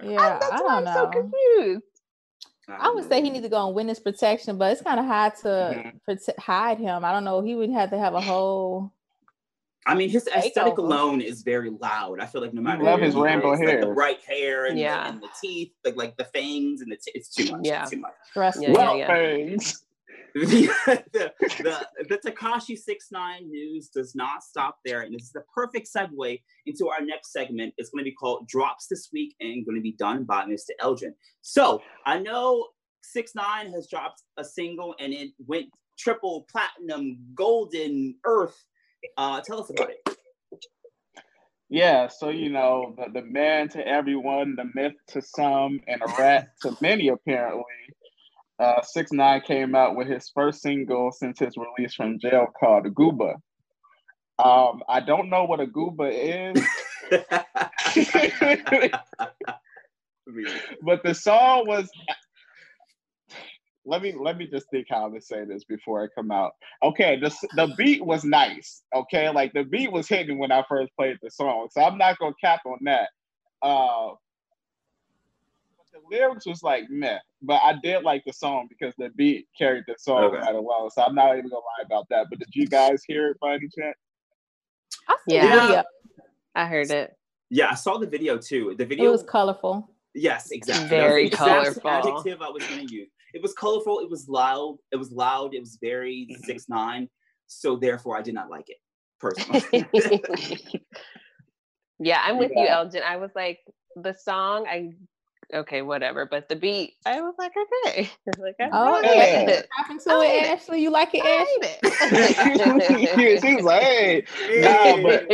[0.03, 1.83] Yeah, that's I why don't I'm so confused.
[2.69, 5.35] I would say he needs to go on witness protection, but it's kind of hard
[5.37, 5.99] to Mhm.
[6.07, 7.03] prote- hide him.
[7.03, 7.41] I don't know.
[7.41, 8.91] He would have to have a whole.
[9.87, 10.77] I mean, his aesthetic Takeover.
[10.77, 12.19] alone is very loud.
[12.19, 13.81] I feel like no matter love his he rainbow is, like, hair.
[13.81, 15.03] the bright hair and, Yeah.
[15.05, 17.61] the, and the teeth, like like the fangs and the t- it's too much.
[17.63, 17.81] Yeah.
[17.81, 18.13] It's too much.
[18.29, 18.63] Stressful.
[18.63, 19.07] Yeah, well, yeah.
[19.07, 19.83] thanks.
[20.35, 20.71] the,
[21.11, 25.01] the, the, the Tekashi 69 news does not stop there.
[25.01, 27.73] And this is the perfect segue into our next segment.
[27.77, 30.69] It's going to be called Drops This Week and going to be done by Mr.
[30.79, 31.13] Elgin.
[31.41, 32.67] So I know
[33.03, 35.67] 69 has dropped a single and it went
[35.99, 38.57] triple platinum, golden, earth.
[39.17, 40.17] Uh, tell us about it.
[41.69, 46.05] Yeah, so you know, the, the man to everyone, the myth to some, and a
[46.19, 47.63] rat to many apparently.
[48.61, 52.85] Uh, Six Nine came out with his first single since his release from jail called
[52.93, 53.33] Gooba.
[54.37, 56.63] Um, I don't know what a Gooba is,
[60.83, 61.89] but the song was.
[63.83, 66.51] Let me let me just think how to say this before I come out.
[66.83, 68.83] Okay, the the beat was nice.
[68.95, 72.19] Okay, like the beat was hitting when I first played the song, so I'm not
[72.19, 73.09] gonna cap on that.
[73.63, 74.11] Uh,
[76.11, 79.95] lyrics was like meh, but I did like the song because the beat carried the
[79.97, 80.37] song Okay.
[80.37, 80.89] right well.
[80.89, 82.27] So I'm not even gonna lie about that.
[82.29, 83.97] But did you guys hear it by any chance?
[85.07, 85.81] I see Yeah.
[86.53, 87.15] I heard it.
[87.49, 88.75] yeah, I saw the video too.
[88.77, 89.89] The It video was colorful.
[90.13, 90.89] Yes, exactly.
[90.89, 91.89] Very was colorful.
[91.89, 93.09] Adjective I was going to use.
[93.33, 94.01] It was colorful.
[94.01, 94.77] It was loud.
[94.91, 95.53] It was loud.
[95.53, 96.45] It was very Mhm.
[96.45, 97.09] six nine.
[97.47, 98.77] So therefore, I did not like it
[99.21, 99.63] personally.
[101.99, 103.03] yeah, I'm with you, Elgin.
[103.03, 103.59] I was like,
[103.95, 104.91] the song, I
[105.53, 109.47] okay, whatever, but the beat, I was like, okay, like, I Oh, like yeah.
[109.47, 109.67] it.
[109.77, 110.53] Happened to it, hate it.
[110.53, 110.81] Ashley.
[110.81, 111.67] You like it, I Ashley?
[111.87, 113.41] hate it.
[113.41, 114.23] she was like, "Hey,
[114.55, 115.25] Nah, but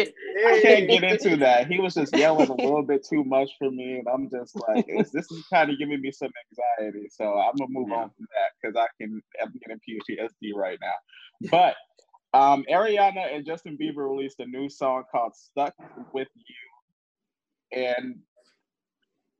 [0.46, 1.68] I can't get into that.
[1.68, 4.86] He was just yelling a little bit too much for me, and I'm just like,
[4.88, 6.32] it's, this is kind of giving me some
[6.80, 7.08] anxiety.
[7.12, 11.50] So I'm gonna move on from that because I can I'm getting PTSD right now.
[11.52, 11.76] But
[12.40, 15.76] um, Ariana and Justin Bieber released a new song called "Stuck
[16.14, 18.16] with You," and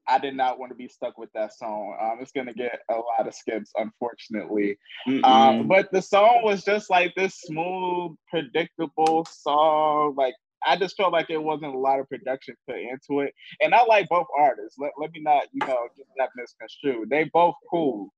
[0.08, 1.98] I did not want to be stuck with that song.
[2.02, 4.78] Um, it's gonna get a lot of skips, unfortunately.
[5.24, 10.16] Um, but the song was just like this smooth, predictable song.
[10.18, 13.34] Like I just felt like there wasn't a lot of production put into it.
[13.62, 14.78] And I like both artists.
[14.80, 17.10] Let, let me not, you know, get that misconstrued.
[17.10, 18.14] They both cool.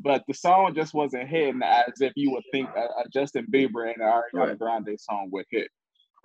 [0.00, 3.90] But the song just wasn't hitting as if you would think a, a Justin Bieber
[3.90, 5.70] and an Ariana Grande song would hit.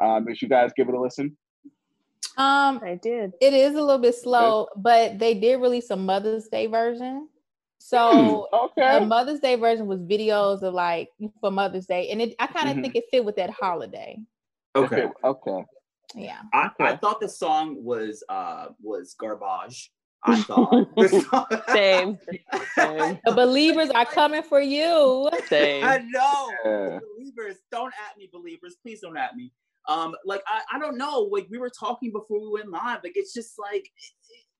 [0.01, 1.37] Um, did you guys give it a listen?
[2.37, 3.33] Um, I did.
[3.41, 7.27] it is a little bit slow, but they did release a Mother's Day version.
[7.79, 9.05] So the Okay.
[9.05, 11.09] Mother's Day version was videos of like
[11.41, 12.81] for Mother's Day, and it I kind of Mhm.
[12.81, 14.17] think it fit with that holiday.
[14.75, 15.09] okay.
[15.23, 15.65] Okay.
[16.15, 16.41] Yeah.
[16.53, 19.91] I, I thought the song was uh was garbage.
[20.23, 20.87] I thought.
[20.95, 22.17] The Same.
[22.77, 23.19] Same.
[23.25, 25.29] The believers are coming for you.
[25.47, 25.83] Same.
[25.83, 26.49] I know.
[26.65, 26.99] Yeah.
[27.17, 28.75] Believers, don't at me, believers.
[28.81, 29.51] Please don't at me.
[29.87, 31.29] Um, like I, I don't know.
[31.31, 32.99] Like we were talking before we went live.
[33.03, 33.89] Like it's just like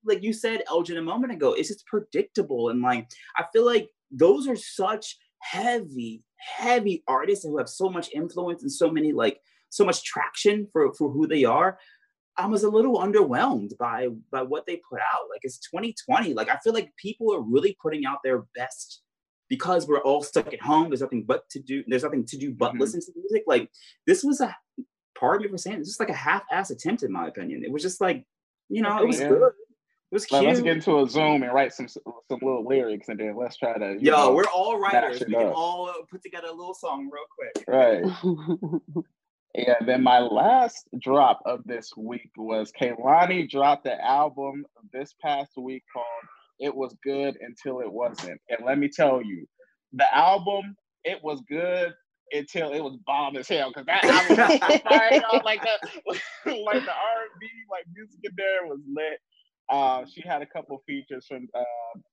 [0.04, 2.68] like you said, Elgin, a moment ago, it's just predictable.
[2.68, 8.10] And like I feel like those are such heavy, heavy artists who have so much
[8.14, 11.78] influence and so many like so much traction for for who they are.
[12.36, 15.28] I was a little underwhelmed by by what they put out.
[15.30, 16.34] Like it's 2020.
[16.34, 19.02] Like I feel like people are really putting out their best
[19.48, 20.88] because we're all stuck at home.
[20.90, 21.84] There's nothing but to do.
[21.86, 22.80] There's nothing to do but Mhm.
[22.80, 23.44] listen to music.
[23.46, 23.70] Like
[24.06, 24.54] this was a
[25.18, 27.64] part of me for saying it's just like a half-ass attempt in my opinion.
[27.64, 28.24] It was just like
[28.68, 29.28] you know it was Yeah.
[29.28, 29.52] good.
[30.12, 32.00] It was Like, let's get into a Zoom and write some some
[32.30, 33.94] little lyrics, and then let's try to.
[33.94, 35.20] you Yo, know, we're all writers.
[35.26, 35.56] We can up.
[35.56, 37.64] all put together a little song real quick.
[37.66, 39.04] right.
[39.56, 45.52] Yeah, then my last drop of this week was Kehlani dropped the album this past
[45.56, 46.06] week called
[46.58, 48.40] It Was Good Until It Wasn't.
[48.48, 49.46] And let me tell you,
[49.92, 50.74] the album,
[51.04, 51.94] it was good
[52.32, 53.72] until it was bomb as hell.
[53.72, 54.02] Cause that
[54.84, 55.78] fired up like the
[56.46, 59.18] like the R&B, like music in there was lit.
[59.70, 61.62] Uh, she had a couple features from uh,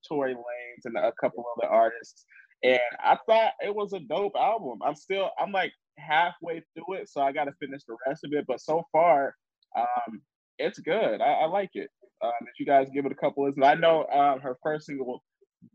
[0.08, 2.24] Tory Lanez and a couple other artists,
[2.62, 4.78] and I thought it was a dope album.
[4.82, 8.32] I'm still, I'm like halfway through it, so I got to finish the rest of
[8.32, 8.46] it.
[8.48, 9.34] But so far,
[9.76, 10.22] um,
[10.58, 11.20] it's good.
[11.20, 11.90] I, I like it.
[12.24, 13.66] Um, did you guys give it a couple listens?
[13.66, 15.22] I know um, her first single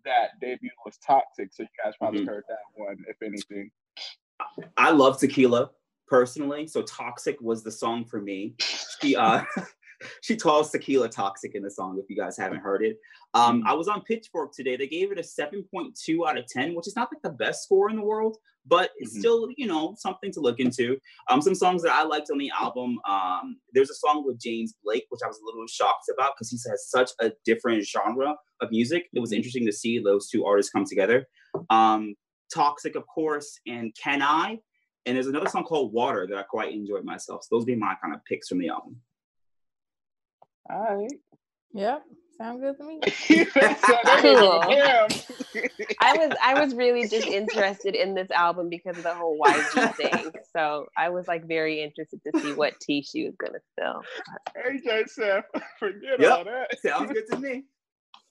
[0.05, 2.27] that debut was Toxic, so you guys probably Mhm.
[2.27, 3.69] heard that one, if anything.
[4.77, 5.71] I love tequila
[6.07, 8.55] personally, so Toxic was the song for me.
[9.01, 9.43] She uh
[10.21, 12.97] she calls tequila toxic in the song if you guys haven't heard it.
[13.33, 14.77] Um I was on Pitchfork today.
[14.77, 17.89] They gave it a 7.2 out of 10, which is not like the best score
[17.89, 19.19] in the world, but it's Mhm.
[19.19, 20.97] still, you know, something to look into.
[21.29, 24.75] Um some songs that I liked on the album, um there's a song with James
[24.83, 28.35] Blake which I was a little shocked about because he has such a different genre
[28.61, 29.09] of music.
[29.13, 31.27] It was interesting to see those two artists come together.
[31.71, 32.15] Um
[32.53, 34.59] Toxic, of course, and Can I?
[35.05, 37.43] And there's another song called Water that I quite enjoyed myself.
[37.43, 38.97] So those be my kind of picks from the album.
[40.69, 41.13] All right.
[41.73, 42.03] Yep.
[42.37, 42.99] Sound good to me.
[44.21, 44.63] Cool.
[46.01, 49.95] I was I was really just interested in this album because of the whole YG
[49.95, 50.31] thing.
[50.55, 54.01] So I was like very interested to see what tea she was gonna spill.
[54.57, 55.43] AJ said,
[55.79, 56.31] forget Yep.
[56.31, 56.79] all that.
[56.79, 57.63] Sounds good to me.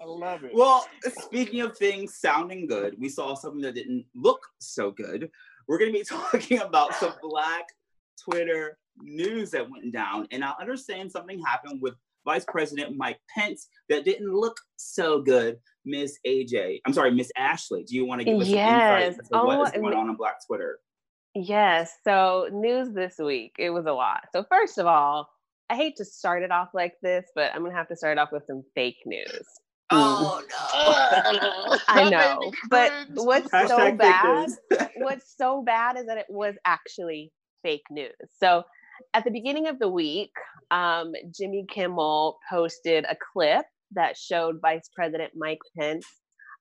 [0.00, 0.52] I love it.
[0.54, 0.87] Well,
[1.24, 5.30] speaking of things sounding good, we saw something that didn't look so good.
[5.68, 7.64] We're going to be talking about some Black
[8.22, 10.26] Twitter news that went down.
[10.30, 15.59] And I understand something happened with Vice President Mike Pence that didn't look so good.
[15.85, 17.85] Miss AJ, I'm sorry, Miss Ashley.
[17.85, 18.59] Do you want to give us Yes.
[18.59, 20.80] some insight as to Oh, what is going on on Black Twitter?
[21.35, 21.92] Yes.
[22.02, 23.54] So news this week.
[23.59, 24.24] It was a lot.
[24.32, 25.28] So first of all,
[25.70, 28.32] I hate to start it off like this, but I'm gonna have to start off
[28.32, 29.46] with some fake news.
[29.90, 31.79] Oh no!
[31.88, 34.90] I know, but what's so Hashtag fake bad?
[34.96, 38.12] what's so bad is that it was actually fake news.
[38.40, 38.64] So
[39.14, 40.33] at the beginning of the week,
[40.70, 46.07] um, Jimmy Kimmel posted a clip that showed Vice President Mike Pence,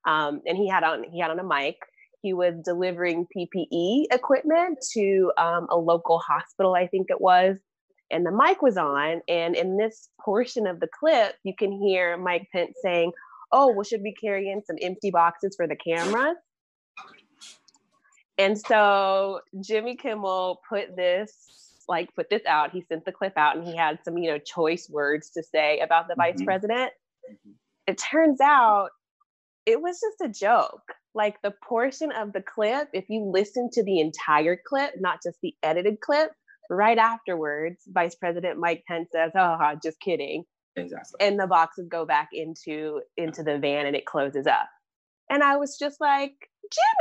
[0.06, 1.76] um, and he had on he had on a mic.
[2.22, 7.56] He was delivering PPE equipment to um, a local hospital, I think it was,
[8.10, 9.22] and the mic was on.
[9.28, 13.12] And in this portion of the clip, you can hear Mike Pence saying,
[13.52, 16.36] "Oh, well, should we carry in some empty boxes for the cameras?"
[18.38, 22.70] And so Jimmy Kimmel put this, like, put this out.
[22.70, 25.78] He sent the clip out and he had some, you know, choice words to say
[25.80, 26.44] about the vice Mhm.
[26.44, 26.92] president.
[27.30, 27.54] Mhm.
[27.86, 28.90] It turns out
[29.64, 30.94] it was just a joke.
[31.14, 35.40] Like, the portion of the clip, if you listen to the entire clip, not just
[35.40, 36.30] the edited clip,
[36.70, 40.44] right afterwards, Vice President Mike Pence says, Oh, just kidding
[40.76, 41.26] Exactly.
[41.26, 44.68] and the boxes go back into into the van and it closes up.
[45.30, 46.34] And i was just like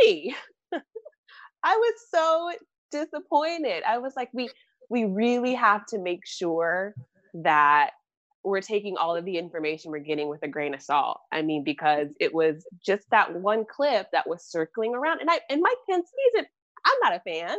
[0.01, 0.35] jimmy!
[1.63, 2.51] I was so
[2.91, 3.83] disappointed.
[3.87, 4.49] I was like we
[4.89, 6.93] we really have to make sure
[7.33, 7.91] that
[8.43, 11.19] we're taking all of the information we're getting with a grain of salt.
[11.33, 15.39] I mean because it was just that one clip that was circling around and i
[15.49, 16.47] and mike pence sees it
[16.85, 17.57] i'm not a fan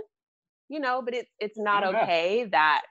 [0.69, 2.03] you know but it's it's not Yeah.
[2.03, 2.83] okay that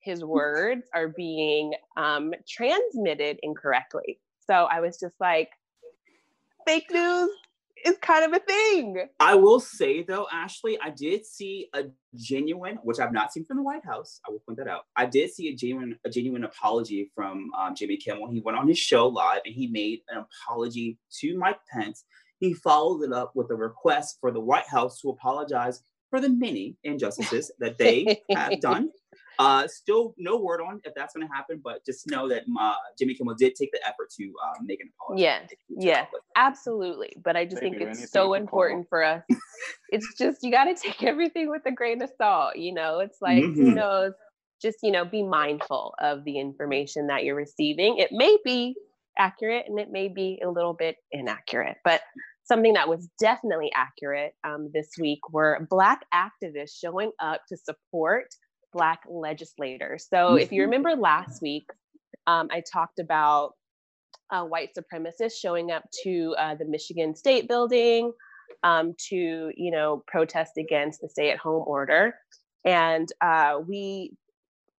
[0.00, 4.18] his words are being um, transmitted incorrectly.
[4.46, 5.50] So I was just like,
[6.66, 7.30] fake news
[7.84, 9.06] is kind of a thing.
[9.20, 13.56] I will say though, Ashley, I did see a genuine, which I've not seen from
[13.58, 14.20] the White House.
[14.26, 14.82] I will point that out.
[14.96, 18.30] I did see a genuine, a genuine apology from um, Jimmy Kimmel.
[18.30, 22.04] He went on his show live and he made an apology to Mike Pence.
[22.38, 25.80] He followed it up with a request for the White House to apologize
[26.12, 28.90] for the many injustices that they have done.
[29.38, 32.74] Uh, still no word on if that's going to happen, but just know that uh,
[32.98, 35.22] Jimmy Kimmel did take the effort to uh, make an apology.
[35.22, 36.04] Yeah, yeah,
[36.36, 37.16] Absolutely.
[37.24, 39.24] But I just They think it's so important for us.
[39.88, 42.56] it's just, you got to take everything with a grain of salt.
[42.56, 43.74] You know, it's like, who Mhm.
[43.74, 44.12] knows?
[44.60, 47.96] Just, you know, be mindful of the information that you're receiving.
[47.96, 48.76] It may be
[49.18, 52.02] accurate and it may be a little bit inaccurate, but
[52.44, 58.26] something that was definitely accurate um, this week were Black activists showing up to support
[58.72, 60.06] Black legislators.
[60.08, 60.64] So if you Mhm.
[60.66, 61.66] remember last week,
[62.26, 63.54] um, I talked about
[64.30, 68.12] uh, white supremacists showing up to uh, the Michigan State Building
[68.62, 72.14] um, to, you know, protest against the stay-at-home order,
[72.64, 74.12] and uh, we.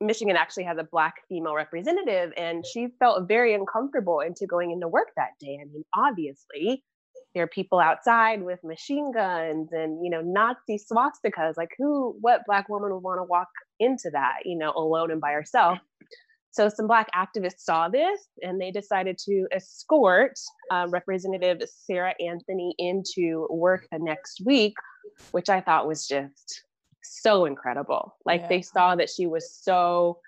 [0.02, 4.88] Michigan actually has a black female representative, and she felt very uncomfortable into going into
[4.88, 5.58] work that day.
[5.62, 6.84] I mean, obviously,
[7.34, 11.54] there are people outside with machine guns and you know Nazi swastikas.
[11.58, 15.22] Like, who, what black woman would want to walk into that, you know, alone and
[15.22, 15.80] by herself?
[16.54, 22.76] So some Black activists saw this and they decided to escort uh, Representative Sarah Anthony
[22.78, 24.76] into work the next week,
[25.32, 26.64] which I thought was just
[27.02, 28.16] so incredible.
[28.24, 28.50] Like Yeah.
[28.50, 30.20] they saw that she was so,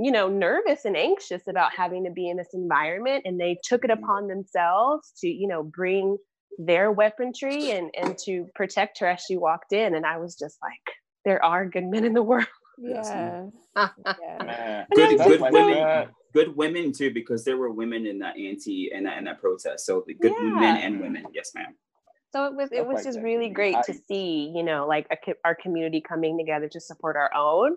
[0.00, 3.84] you know, nervous and anxious about having to be in this environment, and they took
[3.84, 6.18] it upon themselves to, you know, bring
[6.56, 9.94] their weaponry and and to protect her as she walked in.
[9.94, 10.94] And I was just like,
[11.24, 12.46] there are good men in the world.
[12.78, 13.44] yeah,
[13.76, 13.90] Yes.
[14.10, 14.86] yes.
[14.94, 15.74] Good- good women.
[15.74, 16.10] that.
[16.32, 19.86] good women too, because there were women in that anti and that, in that protest.
[19.86, 20.50] So the good Yeah.
[20.50, 21.24] men and women.
[21.32, 21.74] Yes, ma'am.
[22.32, 24.62] So it was it was like just that really can be great to see, you
[24.62, 27.76] know, like a, our community coming together to support our own,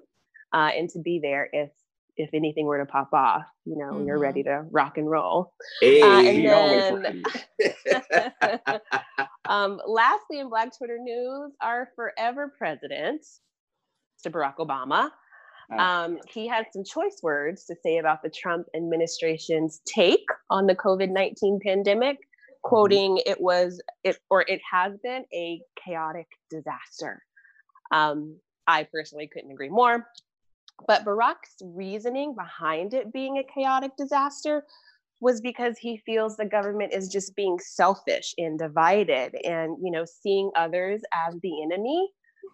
[0.54, 1.70] uh, and to be there if
[2.18, 4.22] if anything were to pop off, you know, you're Mhm.
[4.22, 5.54] ready to rock and roll.
[5.80, 6.02] Hey.
[6.02, 7.24] Uh, and then-
[9.46, 13.22] um, lastly, in Black Twitter news, our forever president,
[14.20, 14.32] Mr.
[14.32, 15.10] Barack Obama,
[15.74, 16.04] Ah.
[16.04, 20.76] um, he had some choice words to say about the Trump administration's take on the
[20.76, 22.18] COVID 19 pandemic,
[22.62, 27.24] quoting it was it or it has been a chaotic disaster.
[27.92, 28.38] Um,
[28.68, 30.08] I personally couldn't agree more.
[30.88, 34.66] But Barack's reasoning behind it being a chaotic disaster
[35.20, 40.06] was because he feels the government is just being selfish and divided and you know
[40.06, 42.10] seeing others as the enemy.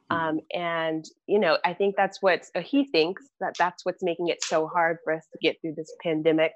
[0.10, 4.28] Um, and you know i think that's what uh, he thinks that that's what's making
[4.28, 6.54] it so hard for us to get through this pandemic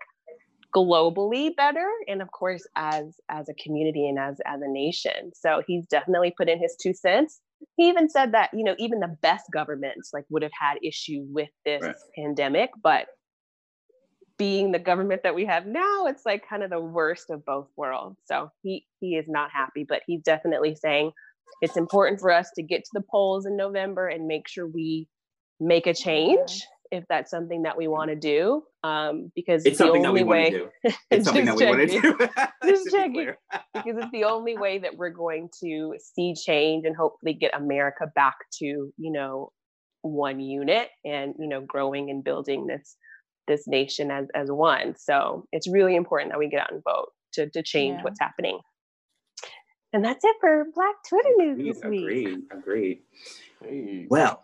[0.76, 5.32] globally better and of course as as a community and as as a nation.
[5.34, 7.42] So he's definitely put in his two cents
[7.78, 11.26] he even said that you know even the best governments like would have had issue
[11.30, 11.96] with this Right.
[12.16, 13.08] pandemic but
[14.38, 17.68] being the government that we have now it's like kind of the worst of both
[17.76, 18.18] worlds.
[18.26, 21.12] So he he is not happy but he's definitely saying
[21.62, 25.08] it's important for us to get to the polls in november and make sure we
[25.60, 29.84] make a change if that's something that we want to do um because it's the
[29.86, 30.62] something that only we way.
[31.12, 32.12] It's something that we want to checking.
[32.18, 32.28] do.
[32.66, 33.14] Just To be checking.
[33.14, 33.38] clear.
[33.74, 38.08] because it's the only way that we're going to see change and hopefully get America
[38.16, 39.52] back to you know
[40.04, 42.96] one unit and you know growing and building this
[43.48, 44.96] this nation as as one.
[44.98, 48.04] So it's really important that we get out and vote to to change Yeah.
[48.04, 48.60] what's happening.
[49.94, 52.40] And that's it for Black Twitter news Agreed, this week.
[52.52, 53.00] agreed,
[53.62, 54.08] agreed.
[54.10, 54.42] Well,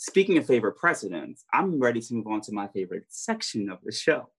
[0.00, 3.92] speaking of favorite presidents, I'm ready to move on to my favorite section of the
[3.92, 4.30] show.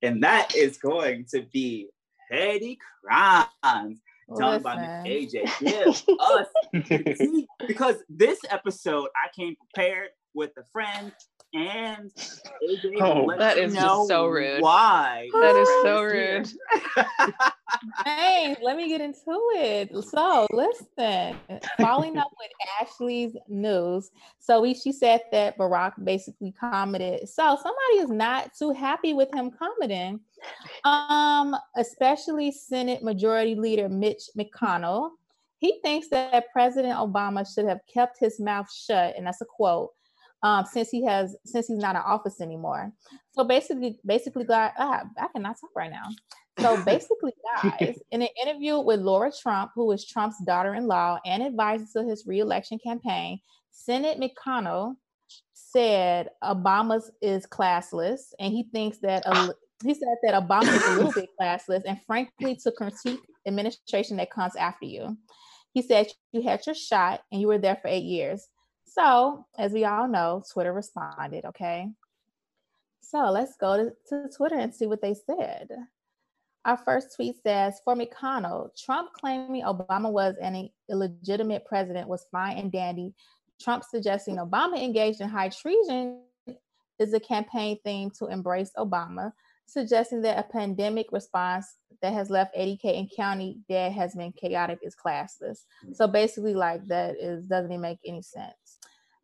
[0.00, 1.88] And that is going to be
[2.30, 3.98] petty crimes
[4.36, 5.58] done by Miss AJ.
[5.58, 11.12] Give us See, because this episode I came prepared with a friend
[11.54, 12.10] and
[12.62, 14.60] AJ Oh, let that you is just know so rude.
[14.60, 16.12] Why That is so rude.
[16.94, 17.34] here.
[18.04, 18.60] Thanks.
[18.62, 19.90] Let me get into it.
[20.04, 21.36] So, listen,
[21.80, 24.10] following up with Ashley's news.
[24.38, 27.28] So, we, she said that Barack basically commented.
[27.28, 30.20] So, somebody is not too happy with him commenting,
[30.84, 35.10] um, especially Senate Majority Leader Mitch McConnell.
[35.58, 39.90] He thinks that President Obama should have kept his mouth shut, and that's a quote.
[40.42, 42.92] Um, since he has, since he's not in office anymore.
[43.32, 46.08] So basically, basically, guys, ah, I cannot talk right now.
[46.60, 47.32] So basically,
[47.62, 52.24] guys, in an interview with Laura Trump, who is Trump's daughter-in-law and advisor to his
[52.26, 53.40] reelection campaign,
[53.72, 54.94] Senate McConnell
[55.54, 60.94] said Obama's is classless, and he thinks that a, he said that Obama is a
[60.94, 65.16] little bit classless, and frankly, to critique administration that comes after you.
[65.72, 68.48] He said you had your shot and you were there for eight years.
[68.90, 71.44] So, as we all know, Twitter responded.
[71.44, 71.88] Okay.
[73.00, 75.68] So let's go to, to Twitter and see what they said.
[76.64, 82.58] Our first tweet says For McConnell, Trump claiming Obama was an illegitimate president was fine
[82.58, 83.14] and dandy.
[83.60, 86.20] Trump suggesting Obama engaged in high treason
[86.98, 89.32] is a campaign theme to embrace Obama,
[89.66, 94.80] suggesting that a pandemic response that has left 80K in county dead has been chaotic
[94.82, 95.60] is classless.
[95.94, 98.67] So basically, like that is doesn't even make any sense.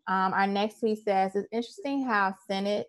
[0.07, 2.89] Um, our next tweet says it's interesting how Senate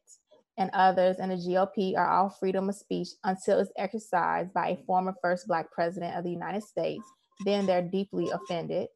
[0.57, 4.83] and others in the GOP are all freedom of speech until it's exercised by a
[4.85, 7.03] former first black president of the United States.
[7.43, 8.87] Then they're deeply offended.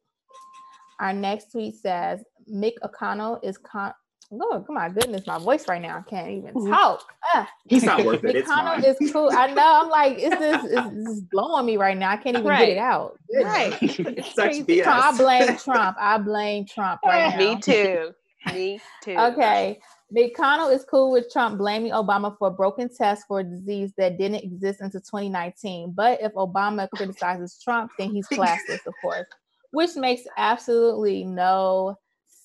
[1.00, 3.92] Our next tweet says Mick O'Connell is con.
[4.32, 5.98] Oh, my goodness, my voice right now.
[5.98, 7.04] I can't even talk.
[7.34, 7.48] Ah.
[7.66, 8.36] He's not worth it.
[8.36, 8.84] It's McConnell fine.
[8.84, 9.30] is cool.
[9.32, 9.80] I know.
[9.82, 12.10] I'm like, is this is this blowing me right now?
[12.10, 13.18] I can't even get it out.
[13.42, 13.76] Right.
[13.82, 14.52] It's Such.
[14.52, 14.84] BS.
[14.84, 15.96] So I blame Trump.
[16.00, 17.54] I blame Trump right now.
[17.54, 18.12] Me too.
[18.52, 19.16] Me too.
[19.16, 19.80] Okay.
[20.16, 24.18] McConnell is cool with Trump blaming Obama for a broken test for a disease that
[24.18, 25.92] didn't exist until 2019.
[25.92, 29.26] But if Obama criticizes Trump, then he's classless, of course,
[29.72, 31.96] which makes absolutely no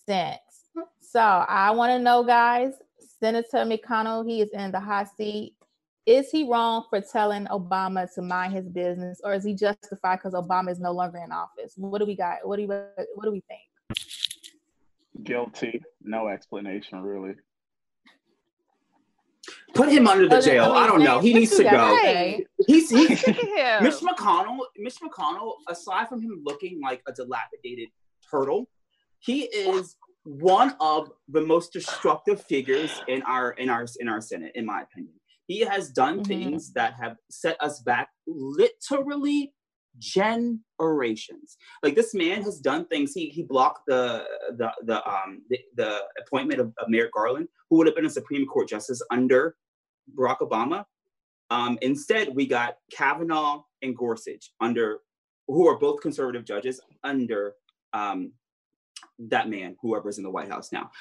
[0.08, 0.40] sense.
[1.00, 2.74] So I want to know, guys,
[3.20, 5.56] Senator McConnell, he is in the hot seat.
[6.06, 10.34] Is he wrong for telling Obama to mind his business, or is he justified because
[10.34, 11.74] Obama is no longer in office?
[11.78, 12.40] What do we got?
[12.44, 13.62] What do we what do we think?
[15.24, 15.82] Guilty.
[16.02, 17.36] No explanation, really.
[19.74, 20.72] Put him under the jail.
[20.72, 21.20] I don't know.
[21.20, 21.98] He needs to go.
[22.02, 22.46] say?
[22.68, 23.84] He's he's Look at him.
[23.84, 27.90] Mitch McConnell, Mitch McConnell, aside from him looking like a dilapidated
[28.30, 28.70] turtle,
[29.20, 29.96] he is
[30.26, 34.82] one of the most destructive figures in our in our in our Senate, in my
[34.82, 35.14] opinion.
[35.48, 36.28] He has done Mhm.
[36.28, 39.54] things that have set us back literally
[40.00, 41.58] generations.
[41.84, 43.14] Like this man has done things.
[43.14, 44.26] He he blocked the
[44.58, 48.10] the the um the, the appointment of, of Merrick Garland, who would have been a
[48.10, 49.56] Supreme Court justice under
[50.18, 50.86] Barack Obama.
[51.52, 55.00] Um, instead, we got Kavanaugh and Gorsuch under,
[55.48, 57.54] who are both conservative judges under
[57.94, 58.32] um,
[59.20, 60.92] that man, whoever's in the White House now.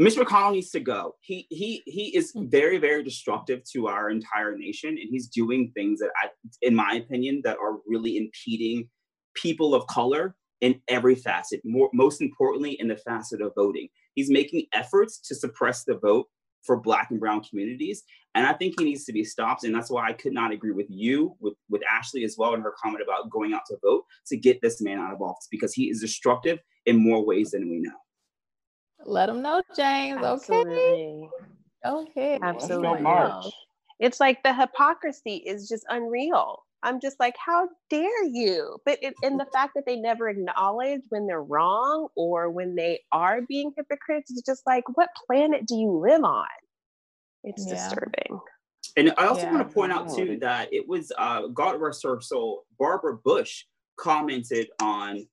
[0.00, 1.16] Mitch McConnell needs to go.
[1.20, 2.46] He he he is hmm.
[2.48, 6.28] very very destructive to our entire nation, and he's doing things that I,
[6.62, 8.88] in my opinion, that are really impeding
[9.34, 11.60] people of color in every facet.
[11.64, 16.26] More most importantly, in the facet of voting, he's making efforts to suppress the vote
[16.62, 18.04] for Black and Brown communities,
[18.34, 19.64] and I think he needs to be stopped.
[19.64, 22.60] And that's why I could not agree with you, with with Ashley as well, in
[22.60, 25.74] her comment about going out to vote to get this man out of office because
[25.74, 27.96] he is destructive in more ways than we know.
[29.04, 30.22] Let them know, James.
[30.22, 30.26] Okay.
[30.26, 31.30] Absolutely.
[31.84, 32.38] Okay.
[32.40, 33.00] Let's Absolutely.
[33.00, 33.46] March.
[34.00, 36.62] It's like the hypocrisy is just unreal.
[36.82, 38.78] I'm just like, how dare you?
[38.84, 43.00] But it, and the fact that they never acknowledge when they're wrong or when they
[43.12, 46.46] are being hypocrites is just like, what planet do you live on?
[47.44, 47.74] It's Yeah.
[47.76, 48.40] disturbing.
[48.96, 49.52] And I also Yeah.
[49.52, 53.64] want to point out too that it was uh, God rest her soul, Barbara Bush
[53.96, 55.28] commented on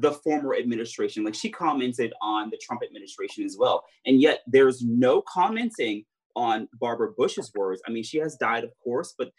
[0.00, 1.24] the former administration.
[1.24, 3.84] Like she commented on the Trump administration as well.
[4.06, 6.04] And yet there's no commenting
[6.38, 7.82] on Barbara Bush's words.
[7.86, 9.30] I mean, she has died, of course, but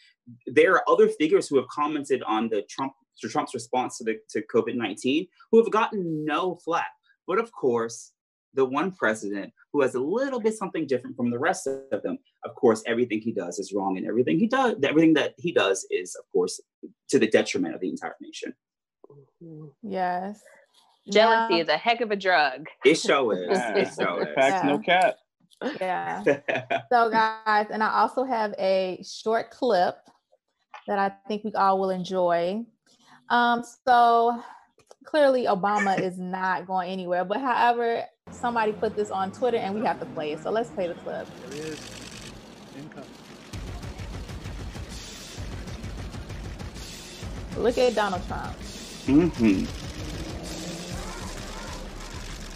[0.45, 4.15] there are other figures who have commented on the Trump to Trump's response to the
[4.31, 6.91] to COVID-19 who have gotten no flack.
[7.27, 8.11] But of course,
[8.53, 12.17] the one president who has a little bit something different from the rest of them.
[12.43, 15.85] Of course, everything he does is wrong, and everything he does, everything that he does
[15.91, 16.59] is, of course,
[17.11, 18.53] to the detriment of the entire nation.
[19.43, 19.65] Mm-hmm.
[19.83, 20.41] Yes.
[21.11, 22.67] Jealousy Now- is a heck of a drug.
[22.85, 23.47] It show is.
[23.51, 23.75] Yeah.
[23.77, 25.15] It show Facts, no cap.
[25.79, 26.23] Yeah.
[26.91, 29.95] So, guys, and I also have a short clip
[30.87, 32.65] that I think we all will enjoy.
[33.29, 34.41] Um, so
[35.05, 39.85] clearly, Obama is not going anywhere, but however, somebody put this on Twitter and we
[39.85, 40.41] have to play it.
[40.41, 41.27] So let's play the clip.
[41.49, 41.79] There is
[42.77, 43.03] income.
[47.57, 48.55] Look at Donald Trump.
[49.05, 49.88] Mhm.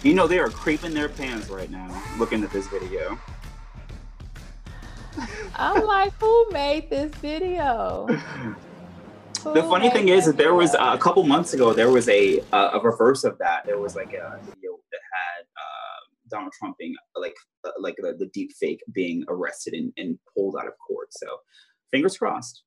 [0.04, 3.18] You know they are creeping their pants right now looking at this video.
[5.56, 8.06] I'm like, who made this video?
[9.52, 12.40] The funny thing is that there was uh, a couple months ago there was a
[12.50, 13.66] uh, a reverse of that.
[13.66, 16.00] There was like a video that had uh,
[16.30, 20.56] Donald Trump being like uh, like the, the deep fake being arrested and, and pulled
[20.58, 21.08] out of court.
[21.10, 21.26] So
[21.90, 22.62] fingers crossed.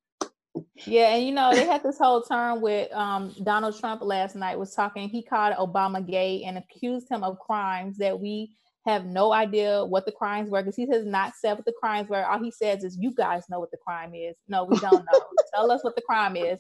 [0.86, 4.58] Yeah, and you know, they had this whole term with um, Donald Trump last night
[4.58, 8.52] was talking, he called Obama gay and accused him of crimes that we
[8.88, 12.10] have no idea what the crimes were because he has not said what the crimes
[12.10, 12.26] were.
[12.26, 14.36] All he says is, You guys know what the crime is.
[14.48, 15.22] No, we don't know.
[15.54, 16.60] Tell us what the crime is.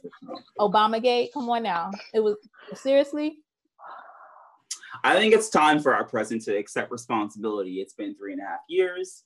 [0.59, 1.91] Obama gate, come on now.
[2.13, 2.35] It was
[2.73, 3.39] seriously.
[5.03, 7.75] I think it's time for our president to accept responsibility.
[7.75, 9.23] It's been three and a half years.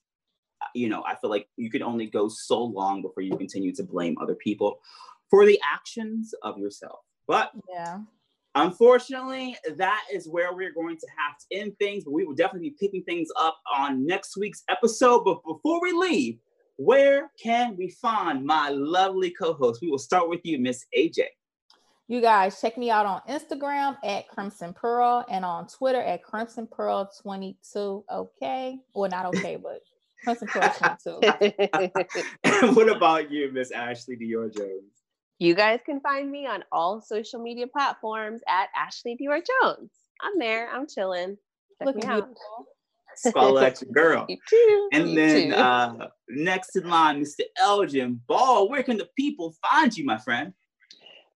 [0.74, 3.84] You know, I feel like you can only go so long before you continue to
[3.84, 4.80] blame other people
[5.30, 7.00] for the actions of yourself.
[7.28, 8.02] But Yeah.
[8.56, 12.04] unfortunately, that is where we're going to have to end things.
[12.04, 15.24] But we will definitely be picking things up on next week's episode.
[15.24, 16.40] But before we leave,
[16.78, 19.82] where can we find my lovely co-host?
[19.82, 21.28] We will start with you, Miss AJ.
[22.08, 26.68] You guys check me out on Instagram at Crimson Pearl and on Twitter at Crimson
[26.68, 28.04] Pearl 22.
[28.12, 28.80] Okay.
[28.94, 29.82] Well, not okay, but
[30.24, 31.20] Crimson Pearl 22.
[32.44, 34.84] and what about you, Miss Ashley Dior Jones?
[35.40, 39.90] you guys can find me on all social media platforms at Ashley Dior Jones.
[40.22, 40.70] I'm there.
[40.72, 41.36] I'm chilling.
[41.80, 42.26] Check Looking me out.
[42.26, 42.66] beautiful.
[43.16, 44.26] Spell at your girl.
[44.30, 44.90] You too.
[44.94, 45.56] And you then too.
[45.56, 47.42] uh, next in line, Mr.
[47.60, 48.70] Elgin Ball.
[48.70, 50.54] Where can the people find you, my friend?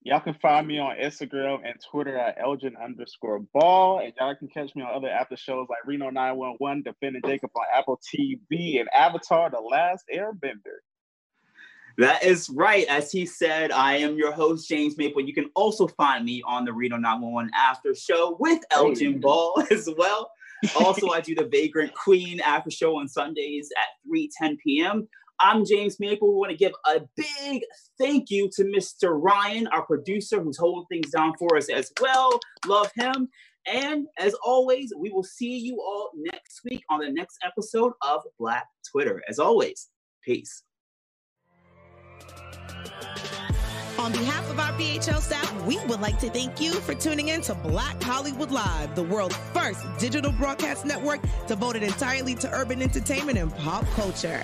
[0.06, 4.02] Y'all can find me on Instagram and Twitter at Elgin underscore ball.
[4.02, 7.66] And y'all can catch me on other after shows like Reno 911, Defending Jacob on
[7.76, 10.78] Apple TV, and Avatar The Last Airbender.
[11.98, 12.86] That is right.
[12.88, 15.24] As he said, I am your host, James Maple.
[15.24, 19.90] You can also find me on the Reno 911 after show with Elgin Ball as
[19.98, 20.30] well.
[20.76, 25.08] Also, I do the Vagrant Queen after show on Sundays at 3 10 p.m.
[25.40, 26.30] I'm James Maple.
[26.30, 27.64] We want to give a big
[28.00, 29.22] thank you to Mr.
[29.22, 32.40] Ryan, our producer, who's holding things down for us as well.
[32.66, 33.28] Love him.
[33.68, 38.22] And as always, we will see you all next week on the next episode of
[38.40, 39.22] Black Twitter.
[39.28, 39.90] As always,
[40.24, 40.64] peace.
[43.98, 47.42] On behalf of our BHL staff, we would like to thank you for tuning in
[47.42, 53.38] to Black Hollywood Live, the world's first digital broadcast network devoted entirely to urban entertainment
[53.38, 54.44] and pop culture.